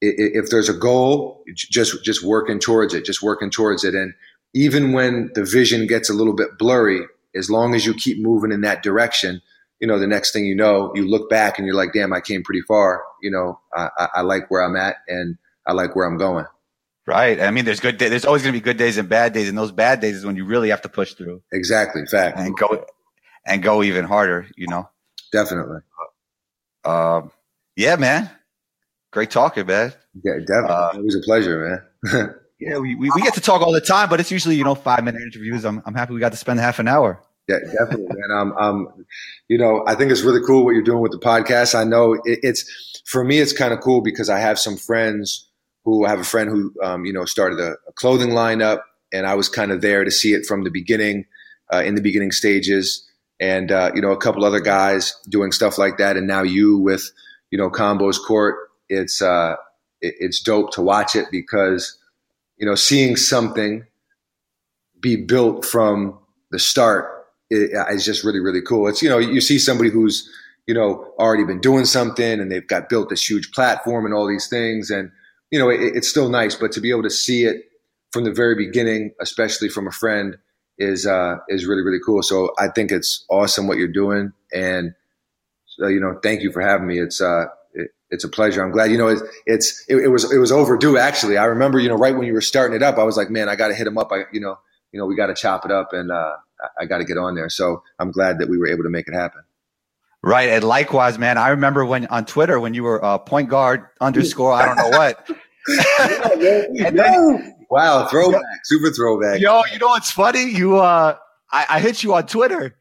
if 0.00 0.50
there's 0.50 0.68
a 0.68 0.74
goal 0.74 1.44
just 1.54 2.02
just 2.04 2.24
working 2.24 2.58
towards 2.58 2.94
it 2.94 3.04
just 3.04 3.22
working 3.22 3.50
towards 3.50 3.84
it. 3.84 3.94
And 3.94 4.14
even 4.54 4.92
when 4.92 5.30
the 5.34 5.44
vision 5.44 5.86
gets 5.86 6.10
a 6.10 6.14
little 6.14 6.34
bit 6.34 6.58
blurry 6.58 7.02
as 7.34 7.48
long 7.50 7.74
as 7.74 7.86
you 7.86 7.94
keep 7.94 8.20
moving 8.20 8.52
in 8.52 8.62
that 8.62 8.82
direction 8.82 9.40
you 9.80 9.86
know 9.86 9.98
the 9.98 10.06
next 10.06 10.32
thing 10.32 10.44
you 10.44 10.54
know 10.54 10.92
you 10.94 11.08
look 11.08 11.28
back 11.30 11.58
and 11.58 11.66
you're 11.66 11.76
like 11.76 11.92
damn 11.92 12.12
i 12.12 12.20
came 12.20 12.42
pretty 12.42 12.62
far. 12.62 13.02
You 13.20 13.30
know 13.30 13.60
i, 13.74 13.88
I, 13.98 14.08
I 14.16 14.20
like 14.22 14.50
where 14.50 14.62
i'm 14.62 14.76
at 14.76 14.96
and 15.08 15.36
i 15.66 15.72
like 15.72 15.94
where 15.94 16.06
i'm 16.06 16.18
going. 16.18 16.46
Right. 17.04 17.40
I 17.40 17.50
mean, 17.50 17.64
there's 17.64 17.80
good. 17.80 17.98
Day, 17.98 18.08
there's 18.08 18.24
always 18.24 18.42
going 18.42 18.52
to 18.52 18.60
be 18.60 18.62
good 18.62 18.76
days 18.76 18.96
and 18.96 19.08
bad 19.08 19.32
days, 19.32 19.48
and 19.48 19.58
those 19.58 19.72
bad 19.72 20.00
days 20.00 20.16
is 20.16 20.24
when 20.24 20.36
you 20.36 20.44
really 20.44 20.68
have 20.70 20.82
to 20.82 20.88
push 20.88 21.14
through. 21.14 21.42
Exactly. 21.52 22.06
Fact. 22.06 22.38
And 22.38 22.56
go 22.56 22.84
and 23.46 23.62
go 23.62 23.82
even 23.82 24.04
harder. 24.04 24.46
You 24.56 24.68
know. 24.68 24.88
definitely 25.32 25.80
Um, 26.84 27.30
yeah, 27.76 27.96
man. 27.96 28.30
Great 29.12 29.30
talking, 29.30 29.66
man. 29.66 29.92
yeah 30.22 30.38
definitely 30.46 30.74
Uh, 30.74 30.90
it 30.94 31.04
was 31.04 31.16
a 31.16 31.20
pleasure 31.20 31.82
man 32.04 32.34
Yeah, 32.62 32.78
we, 32.78 32.94
we, 32.94 33.10
we 33.12 33.22
get 33.22 33.34
to 33.34 33.40
talk 33.40 33.60
all 33.60 33.72
the 33.72 33.80
time, 33.80 34.08
but 34.08 34.20
it's 34.20 34.30
usually 34.30 34.54
you 34.54 34.62
know 34.62 34.76
five 34.76 35.02
minute 35.02 35.20
interviews. 35.20 35.64
I'm 35.64 35.82
I'm 35.84 35.94
happy 35.94 36.14
we 36.14 36.20
got 36.20 36.30
to 36.30 36.38
spend 36.38 36.60
half 36.60 36.78
an 36.78 36.86
hour. 36.86 37.20
Yeah, 37.48 37.58
definitely, 37.58 38.06
man. 38.06 38.30
Um, 38.30 38.52
um, 38.56 39.04
you 39.48 39.58
know, 39.58 39.82
I 39.84 39.96
think 39.96 40.12
it's 40.12 40.22
really 40.22 40.40
cool 40.46 40.64
what 40.64 40.70
you're 40.70 40.84
doing 40.84 41.00
with 41.00 41.10
the 41.10 41.18
podcast. 41.18 41.74
I 41.74 41.82
know 41.82 42.12
it, 42.12 42.38
it's 42.42 43.02
for 43.04 43.24
me, 43.24 43.40
it's 43.40 43.52
kind 43.52 43.72
of 43.72 43.80
cool 43.80 44.00
because 44.00 44.28
I 44.30 44.38
have 44.38 44.60
some 44.60 44.76
friends 44.76 45.48
who 45.84 46.06
I 46.06 46.10
have 46.10 46.20
a 46.20 46.24
friend 46.24 46.48
who, 46.48 46.72
um, 46.84 47.04
you 47.04 47.12
know, 47.12 47.24
started 47.24 47.58
a, 47.58 47.72
a 47.88 47.92
clothing 47.94 48.30
lineup, 48.30 48.82
and 49.12 49.26
I 49.26 49.34
was 49.34 49.48
kind 49.48 49.72
of 49.72 49.80
there 49.80 50.04
to 50.04 50.10
see 50.12 50.32
it 50.32 50.46
from 50.46 50.62
the 50.62 50.70
beginning, 50.70 51.24
uh, 51.72 51.82
in 51.84 51.96
the 51.96 52.00
beginning 52.00 52.30
stages, 52.30 53.04
and 53.42 53.72
uh, 53.72 53.90
you 53.92 54.00
know, 54.00 54.12
a 54.12 54.16
couple 54.16 54.44
other 54.44 54.60
guys 54.60 55.14
doing 55.28 55.50
stuff 55.50 55.76
like 55.76 55.98
that, 55.98 56.16
and 56.16 56.28
now 56.28 56.42
you 56.42 56.78
with, 56.78 57.10
you 57.50 57.58
know, 57.58 57.68
Combos 57.68 58.16
Court. 58.24 58.54
It's 58.88 59.20
uh, 59.20 59.56
it, 60.00 60.14
it's 60.20 60.40
dope 60.40 60.72
to 60.74 60.82
watch 60.82 61.16
it 61.16 61.26
because, 61.32 61.98
you 62.56 62.64
know, 62.64 62.76
seeing 62.76 63.16
something 63.16 63.84
be 65.00 65.16
built 65.16 65.64
from 65.64 66.16
the 66.52 66.60
start 66.60 67.26
is, 67.50 67.70
it's 67.90 68.04
just 68.04 68.24
really 68.24 68.38
really 68.38 68.62
cool 68.62 68.86
it's 68.86 69.02
you 69.02 69.08
know 69.08 69.18
you 69.18 69.40
see 69.40 69.58
somebody 69.58 69.90
who's 69.90 70.30
you 70.66 70.74
know 70.74 71.12
already 71.18 71.44
been 71.44 71.60
doing 71.60 71.84
something 71.84 72.40
and 72.40 72.52
they've 72.52 72.68
got 72.68 72.88
built 72.88 73.08
this 73.08 73.28
huge 73.28 73.50
platform 73.50 74.04
and 74.04 74.14
all 74.14 74.28
these 74.28 74.48
things 74.48 74.90
and 74.90 75.10
you 75.50 75.58
know 75.58 75.68
it, 75.68 75.80
it's 75.80 76.08
still 76.08 76.28
nice 76.28 76.54
but 76.54 76.70
to 76.70 76.80
be 76.80 76.90
able 76.90 77.02
to 77.02 77.10
see 77.10 77.44
it 77.44 77.64
from 78.12 78.24
the 78.24 78.32
very 78.32 78.54
beginning 78.54 79.12
especially 79.20 79.68
from 79.68 79.88
a 79.88 79.90
friend 79.90 80.36
is 80.78 81.06
uh 81.06 81.36
is 81.48 81.66
really 81.66 81.82
really 81.82 82.00
cool 82.04 82.22
so 82.22 82.50
i 82.58 82.68
think 82.68 82.90
it's 82.90 83.24
awesome 83.28 83.66
what 83.66 83.78
you're 83.78 83.88
doing 83.88 84.32
and 84.52 84.94
so, 85.66 85.86
you 85.86 86.00
know 86.00 86.18
thank 86.22 86.42
you 86.42 86.50
for 86.52 86.60
having 86.60 86.86
me 86.86 86.98
it's 86.98 87.20
uh 87.20 87.46
it, 87.74 87.90
it's 88.10 88.24
a 88.24 88.28
pleasure. 88.28 88.62
I'm 88.62 88.70
glad. 88.70 88.90
You 88.90 88.98
know, 88.98 89.08
it's, 89.08 89.22
it's 89.46 89.84
it, 89.88 89.96
it 89.96 90.08
was 90.08 90.30
it 90.30 90.38
was 90.38 90.52
overdue. 90.52 90.98
Actually, 90.98 91.38
I 91.38 91.46
remember. 91.46 91.80
You 91.80 91.88
know, 91.88 91.96
right 91.96 92.14
when 92.14 92.26
you 92.26 92.34
were 92.34 92.42
starting 92.42 92.76
it 92.76 92.82
up, 92.82 92.98
I 92.98 93.04
was 93.04 93.16
like, 93.16 93.30
man, 93.30 93.48
I 93.48 93.56
got 93.56 93.68
to 93.68 93.74
hit 93.74 93.86
him 93.86 93.96
up. 93.96 94.12
I, 94.12 94.24
you 94.32 94.40
know, 94.40 94.58
you 94.92 95.00
know, 95.00 95.06
we 95.06 95.16
got 95.16 95.28
to 95.28 95.34
chop 95.34 95.64
it 95.64 95.70
up, 95.70 95.92
and 95.92 96.10
uh, 96.10 96.36
I, 96.60 96.82
I 96.82 96.84
got 96.84 96.98
to 96.98 97.04
get 97.04 97.16
on 97.16 97.34
there. 97.34 97.48
So 97.48 97.82
I'm 97.98 98.10
glad 98.10 98.38
that 98.40 98.48
we 98.48 98.58
were 98.58 98.68
able 98.68 98.82
to 98.84 98.90
make 98.90 99.08
it 99.08 99.14
happen. 99.14 99.42
Right, 100.22 100.50
and 100.50 100.62
likewise, 100.62 101.18
man. 101.18 101.38
I 101.38 101.48
remember 101.48 101.84
when 101.84 102.06
on 102.06 102.26
Twitter 102.26 102.60
when 102.60 102.74
you 102.74 102.84
were 102.84 103.02
uh, 103.02 103.18
point 103.18 103.48
guard 103.48 103.86
underscore 104.00 104.52
I 104.52 104.66
don't 104.66 104.76
know 104.76 104.98
what. 104.98 105.28
And 106.84 106.98
then- 106.98 107.61
Wow, 107.72 108.06
throwback, 108.06 108.42
super 108.64 108.90
throwback. 108.90 109.40
Yo, 109.40 109.62
you 109.72 109.78
know 109.78 109.86
what's 109.86 110.10
funny? 110.10 110.44
You, 110.44 110.76
uh, 110.76 111.16
I, 111.50 111.66
I 111.70 111.80
hit 111.80 112.02
you 112.02 112.12
on 112.12 112.26
Twitter 112.26 112.76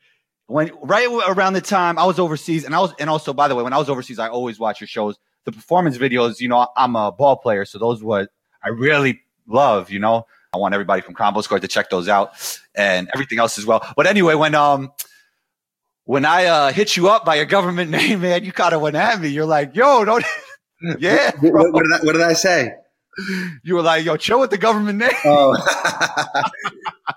when 0.48 0.70
right 0.84 1.08
around 1.30 1.54
the 1.54 1.62
time 1.62 1.98
I 1.98 2.04
was 2.04 2.20
overseas, 2.20 2.66
and 2.66 2.76
I 2.76 2.82
was, 2.82 2.94
and 3.00 3.10
also 3.10 3.32
by 3.32 3.48
the 3.48 3.56
way, 3.56 3.64
when 3.64 3.72
I 3.72 3.78
was 3.78 3.88
overseas, 3.88 4.20
I 4.20 4.28
always 4.28 4.60
watch 4.60 4.82
your 4.82 4.90
shows. 4.90 5.18
The 5.46 5.54
performance 5.54 5.98
videos, 5.98 6.42
you 6.42 6.50
know, 6.50 6.68
I'm 6.76 6.98
a 6.98 7.10
ball 7.10 7.38
player, 7.38 7.64
so 7.64 7.80
those 7.80 8.04
what 8.04 8.32
I 8.62 8.68
really 8.68 9.22
love. 9.48 9.90
You 9.92 10.00
know, 10.00 10.28
I 10.52 10.58
want 10.58 10.74
everybody 10.74 11.02
from 11.02 11.16
Combos 11.16 11.48
Court 11.48 11.62
to 11.62 11.70
check 11.70 11.90
those 11.90 12.10
out, 12.10 12.34
and 12.76 13.10
everything 13.14 13.40
else 13.40 13.58
as 13.58 13.66
well. 13.66 13.88
But 13.96 14.08
anyway, 14.08 14.36
when 14.36 14.56
um. 14.56 14.92
When 16.04 16.26
I 16.26 16.46
uh, 16.46 16.72
hit 16.74 16.98
you 16.98 17.10
up 17.10 17.24
by 17.24 17.36
your 17.36 17.46
government 17.46 17.92
name, 17.98 18.22
man, 18.22 18.44
you 18.44 18.52
kind 18.52 18.74
of 18.74 18.82
went 18.82 18.98
at 18.98 19.22
me. 19.22 19.30
You're 19.30 19.46
like, 19.46 19.76
"Yo, 19.76 20.04
don't." 20.04 20.26
yeah, 21.00 21.32
What, 21.40 21.72
what- 21.72 21.84
did 21.84 21.94
I, 21.94 22.00
what 22.04 22.12
did 22.14 22.22
I 22.24 22.34
say? 22.34 22.74
You 23.64 23.76
were 23.76 23.82
like, 23.82 24.06
"Yo, 24.06 24.18
chill 24.18 24.40
with 24.40 24.50
the 24.50 24.58
government 24.58 25.00
name." 25.00 25.12
Oh, 25.26 25.56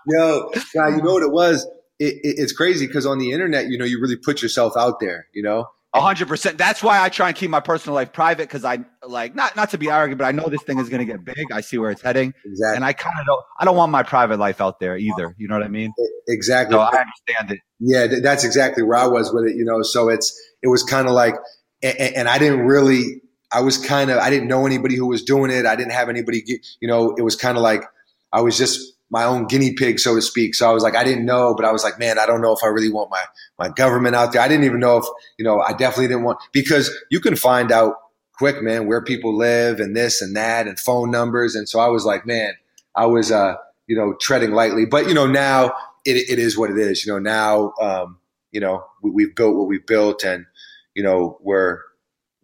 yo, 0.06 0.50
you 0.74 1.02
know 1.02 1.12
what 1.12 1.22
it 1.22 1.32
was? 1.32 1.64
It, 1.98 2.14
it, 2.22 2.34
it's 2.38 2.52
crazy 2.52 2.86
because 2.86 3.06
on 3.06 3.18
the 3.18 3.32
internet, 3.32 3.66
you 3.68 3.78
know, 3.78 3.84
you 3.84 4.00
really 4.00 4.16
put 4.16 4.42
yourself 4.42 4.74
out 4.76 5.00
there. 5.00 5.26
You 5.32 5.42
know, 5.42 5.66
A 5.94 6.00
hundred 6.00 6.28
percent. 6.28 6.58
That's 6.58 6.82
why 6.82 7.00
I 7.00 7.08
try 7.08 7.28
and 7.28 7.36
keep 7.36 7.50
my 7.50 7.60
personal 7.60 7.94
life 7.94 8.12
private 8.12 8.48
because 8.48 8.64
I 8.64 8.80
like 9.06 9.34
not 9.34 9.54
not 9.56 9.70
to 9.70 9.78
be 9.78 9.90
arrogant, 9.90 10.18
but 10.18 10.24
I 10.24 10.32
know 10.32 10.48
this 10.48 10.62
thing 10.62 10.78
is 10.78 10.88
going 10.88 11.06
to 11.06 11.10
get 11.10 11.24
big. 11.24 11.52
I 11.52 11.60
see 11.60 11.78
where 11.78 11.90
it's 11.90 12.02
heading, 12.02 12.34
exactly, 12.44 12.76
and 12.76 12.84
I 12.84 12.92
kind 12.92 13.14
of 13.20 13.26
don't. 13.26 13.42
I 13.60 13.64
don't 13.64 13.76
want 13.76 13.92
my 13.92 14.02
private 14.02 14.38
life 14.38 14.60
out 14.60 14.80
there 14.80 14.96
either. 14.96 15.34
You 15.38 15.48
know 15.48 15.54
what 15.54 15.64
I 15.64 15.68
mean? 15.68 15.92
exactly. 16.26 16.74
So 16.74 16.80
I 16.80 16.86
understand 16.88 17.52
it. 17.52 17.60
Yeah, 17.78 18.06
that's 18.22 18.44
exactly 18.44 18.82
where 18.82 18.98
I 18.98 19.06
was 19.06 19.32
with 19.32 19.44
it. 19.44 19.56
You 19.56 19.64
know, 19.64 19.82
so 19.82 20.08
it's 20.08 20.34
it 20.62 20.68
was 20.68 20.82
kind 20.82 21.06
of 21.06 21.14
like, 21.14 21.34
and, 21.82 21.96
and 21.98 22.28
I 22.28 22.38
didn't 22.38 22.66
really. 22.66 23.20
I 23.54 23.60
was 23.60 23.78
kind 23.78 24.10
of 24.10 24.18
I 24.18 24.30
didn't 24.30 24.48
know 24.48 24.66
anybody 24.66 24.96
who 24.96 25.06
was 25.06 25.22
doing 25.22 25.50
it. 25.50 25.64
I 25.64 25.76
didn't 25.76 25.92
have 25.92 26.08
anybody. 26.08 26.42
You 26.80 26.88
know, 26.88 27.14
it 27.16 27.22
was 27.22 27.36
kind 27.36 27.56
of 27.56 27.62
like 27.62 27.84
I 28.32 28.40
was 28.40 28.58
just 28.58 28.94
my 29.10 29.24
own 29.24 29.46
guinea 29.46 29.74
pig, 29.74 30.00
so 30.00 30.16
to 30.16 30.20
speak. 30.22 30.56
So 30.56 30.68
I 30.68 30.72
was 30.72 30.82
like, 30.82 30.96
I 30.96 31.04
didn't 31.04 31.24
know, 31.24 31.54
but 31.54 31.64
I 31.64 31.70
was 31.70 31.84
like, 31.84 32.00
man, 32.00 32.18
I 32.18 32.26
don't 32.26 32.40
know 32.40 32.52
if 32.52 32.58
I 32.64 32.66
really 32.66 32.90
want 32.90 33.10
my 33.10 33.24
my 33.58 33.68
government 33.68 34.16
out 34.16 34.32
there. 34.32 34.42
I 34.42 34.48
didn't 34.48 34.64
even 34.64 34.80
know 34.80 34.98
if 34.98 35.04
you 35.38 35.44
know. 35.44 35.60
I 35.60 35.72
definitely 35.72 36.08
didn't 36.08 36.24
want 36.24 36.40
because 36.52 36.90
you 37.10 37.20
can 37.20 37.36
find 37.36 37.70
out 37.70 37.94
quick, 38.36 38.62
man, 38.62 38.86
where 38.86 39.02
people 39.02 39.36
live 39.36 39.78
and 39.78 39.94
this 39.94 40.20
and 40.20 40.34
that 40.36 40.66
and 40.66 40.80
phone 40.80 41.10
numbers. 41.10 41.54
And 41.54 41.68
so 41.68 41.78
I 41.78 41.88
was 41.88 42.04
like, 42.04 42.26
man, 42.26 42.54
I 42.96 43.06
was 43.06 43.30
uh, 43.30 43.54
you 43.86 43.96
know 43.96 44.14
treading 44.20 44.52
lightly. 44.52 44.86
But 44.86 45.06
you 45.08 45.14
know 45.14 45.26
now 45.26 45.72
it, 46.04 46.16
it 46.16 46.38
is 46.38 46.58
what 46.58 46.70
it 46.70 46.78
is. 46.78 47.06
You 47.06 47.12
know 47.12 47.18
now 47.18 47.72
um, 47.80 48.18
you 48.50 48.60
know 48.60 48.84
we, 49.02 49.10
we've 49.10 49.34
built 49.34 49.56
what 49.56 49.68
we've 49.68 49.86
built, 49.86 50.24
and 50.24 50.46
you 50.94 51.02
know 51.02 51.38
we're 51.40 51.80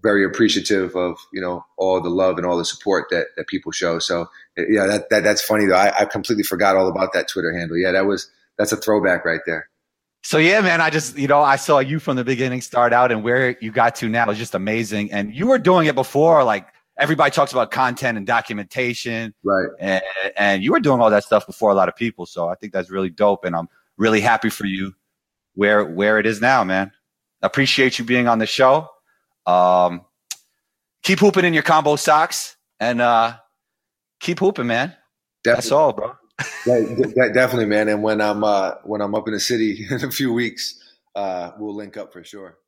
very 0.03 0.25
appreciative 0.25 0.97
of 0.97 1.19
you 1.33 1.41
know 1.41 1.65
all 1.77 2.01
the 2.01 2.09
love 2.09 2.37
and 2.39 2.47
all 2.47 2.57
the 2.57 2.65
support 2.65 3.07
that 3.11 3.29
that 3.37 3.47
people 3.47 3.73
show. 3.73 3.99
So 3.99 4.27
yeah, 4.57 4.87
that, 4.87 5.11
that 5.11 5.25
that's 5.25 5.43
funny 5.43 5.67
though. 5.67 5.77
I, 5.77 5.93
I 6.01 6.05
completely 6.05 6.45
forgot 6.45 6.77
all 6.77 6.89
about 6.89 7.13
that 7.13 7.29
Twitter 7.29 7.53
handle. 7.53 7.77
Yeah, 7.77 7.93
that 7.93 8.07
was 8.07 8.31
that's 8.59 8.73
a 8.73 8.77
throwback 8.77 9.25
right 9.25 9.41
there. 9.47 9.69
So 10.23 10.39
yeah, 10.39 10.61
man, 10.61 10.81
I 10.81 10.91
just 10.91 11.17
you 11.17 11.29
know 11.29 11.41
I 11.41 11.57
saw 11.57 11.79
you 11.79 11.99
from 11.99 12.17
the 12.17 12.25
beginning 12.25 12.61
start 12.61 12.93
out 12.93 13.11
and 13.13 13.23
where 13.23 13.57
you 13.61 13.71
got 13.73 13.95
to 13.97 14.09
now 14.09 14.31
is 14.31 14.39
just 14.39 14.55
amazing. 14.55 15.13
And 15.13 15.35
you 15.35 15.47
were 15.47 15.59
doing 15.59 15.87
it 15.87 15.95
before, 15.95 16.45
like 16.45 16.67
everybody 16.99 17.31
talks 17.31 17.53
about 17.53 17.71
content 17.71 18.19
and 18.19 18.27
documentation, 18.27 19.35
right? 19.43 19.69
And, 19.79 20.03
and 20.37 20.63
you 20.63 20.73
were 20.73 20.81
doing 20.81 21.01
all 21.01 21.11
that 21.11 21.25
stuff 21.25 21.47
before 21.47 21.71
a 21.71 21.75
lot 21.75 21.89
of 21.89 21.97
people. 21.97 22.27
So 22.27 22.49
I 22.49 22.55
think 22.55 22.73
that's 22.73 22.91
really 22.91 23.11
dope, 23.11 23.45
and 23.45 23.57
I'm 23.57 23.69
really 23.97 24.21
happy 24.21 24.51
for 24.51 24.67
you 24.67 24.95
where 25.55 25.85
where 25.85 26.19
it 26.19 26.27
is 26.27 26.41
now, 26.41 26.65
man. 26.65 26.93
Appreciate 27.43 27.99
you 27.99 28.05
being 28.05 28.29
on 28.29 28.39
the 28.39 28.47
show. 28.47 28.89
Um, 29.47 30.05
keep 31.03 31.19
hooping 31.19 31.45
in 31.45 31.55
your 31.55 31.63
combo 31.63 31.97
socks 31.97 32.57
and 32.79 33.01
uh, 33.01 33.37
keep 34.21 34.39
hooping, 34.39 34.67
man. 34.67 34.95
Definitely. 35.43 35.63
That's 35.63 35.73
all, 35.73 35.93
bro. 35.93 36.13
yeah, 36.67 37.33
definitely, 37.33 37.67
man. 37.67 37.89
And 37.89 38.03
when 38.03 38.21
I'm 38.21 38.45
uh, 38.45 38.75
when 38.85 39.01
I'm 39.01 39.15
up 39.15 39.29
in 39.29 39.35
the 39.35 39.41
city 39.41 39.87
in 39.91 40.05
a 40.05 40.11
few 40.11 40.33
weeks, 40.33 40.79
uh, 41.15 41.53
we'll 41.59 41.75
link 41.75 41.97
up 41.97 42.13
for 42.13 42.25
sure. 42.25 42.59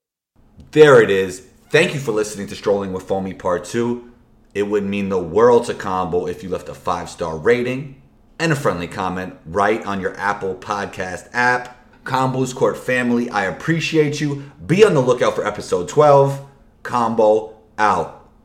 There 0.72 1.02
it 1.02 1.11
is. 1.11 1.46
Thank 1.70 1.94
you 1.94 2.00
for 2.00 2.12
listening 2.12 2.46
to 2.48 2.54
Strolling 2.54 2.92
with 2.92 3.04
Foamy 3.04 3.35
Part 3.35 3.64
Two. 3.64 4.12
It 4.54 4.64
would 4.64 4.85
mean 4.85 5.08
the 5.08 5.18
world 5.18 5.64
to 5.66 5.74
Combo 5.74 6.26
if 6.26 6.42
you 6.42 6.50
left 6.50 6.68
a 6.68 6.74
five 6.74 7.08
star 7.08 7.37
rating 7.38 8.02
and 8.38 8.52
a 8.52 8.56
friendly 8.56 8.88
comment 8.88 9.35
right 9.46 9.85
on 9.87 10.00
your 10.00 10.14
Apple 10.16 10.54
Podcast 10.54 11.30
app. 11.32 11.78
Combos 12.04 12.54
Court 12.54 12.76
family, 12.76 13.30
I 13.30 13.44
appreciate 13.44 14.20
you. 14.20 14.50
Be 14.66 14.85
on 14.85 14.94
the 14.94 15.00
lookout 15.00 15.35
for 15.35 15.46
episode 15.46 15.88
12. 15.88 16.48
Combo 16.83 17.55
out. 17.79 18.21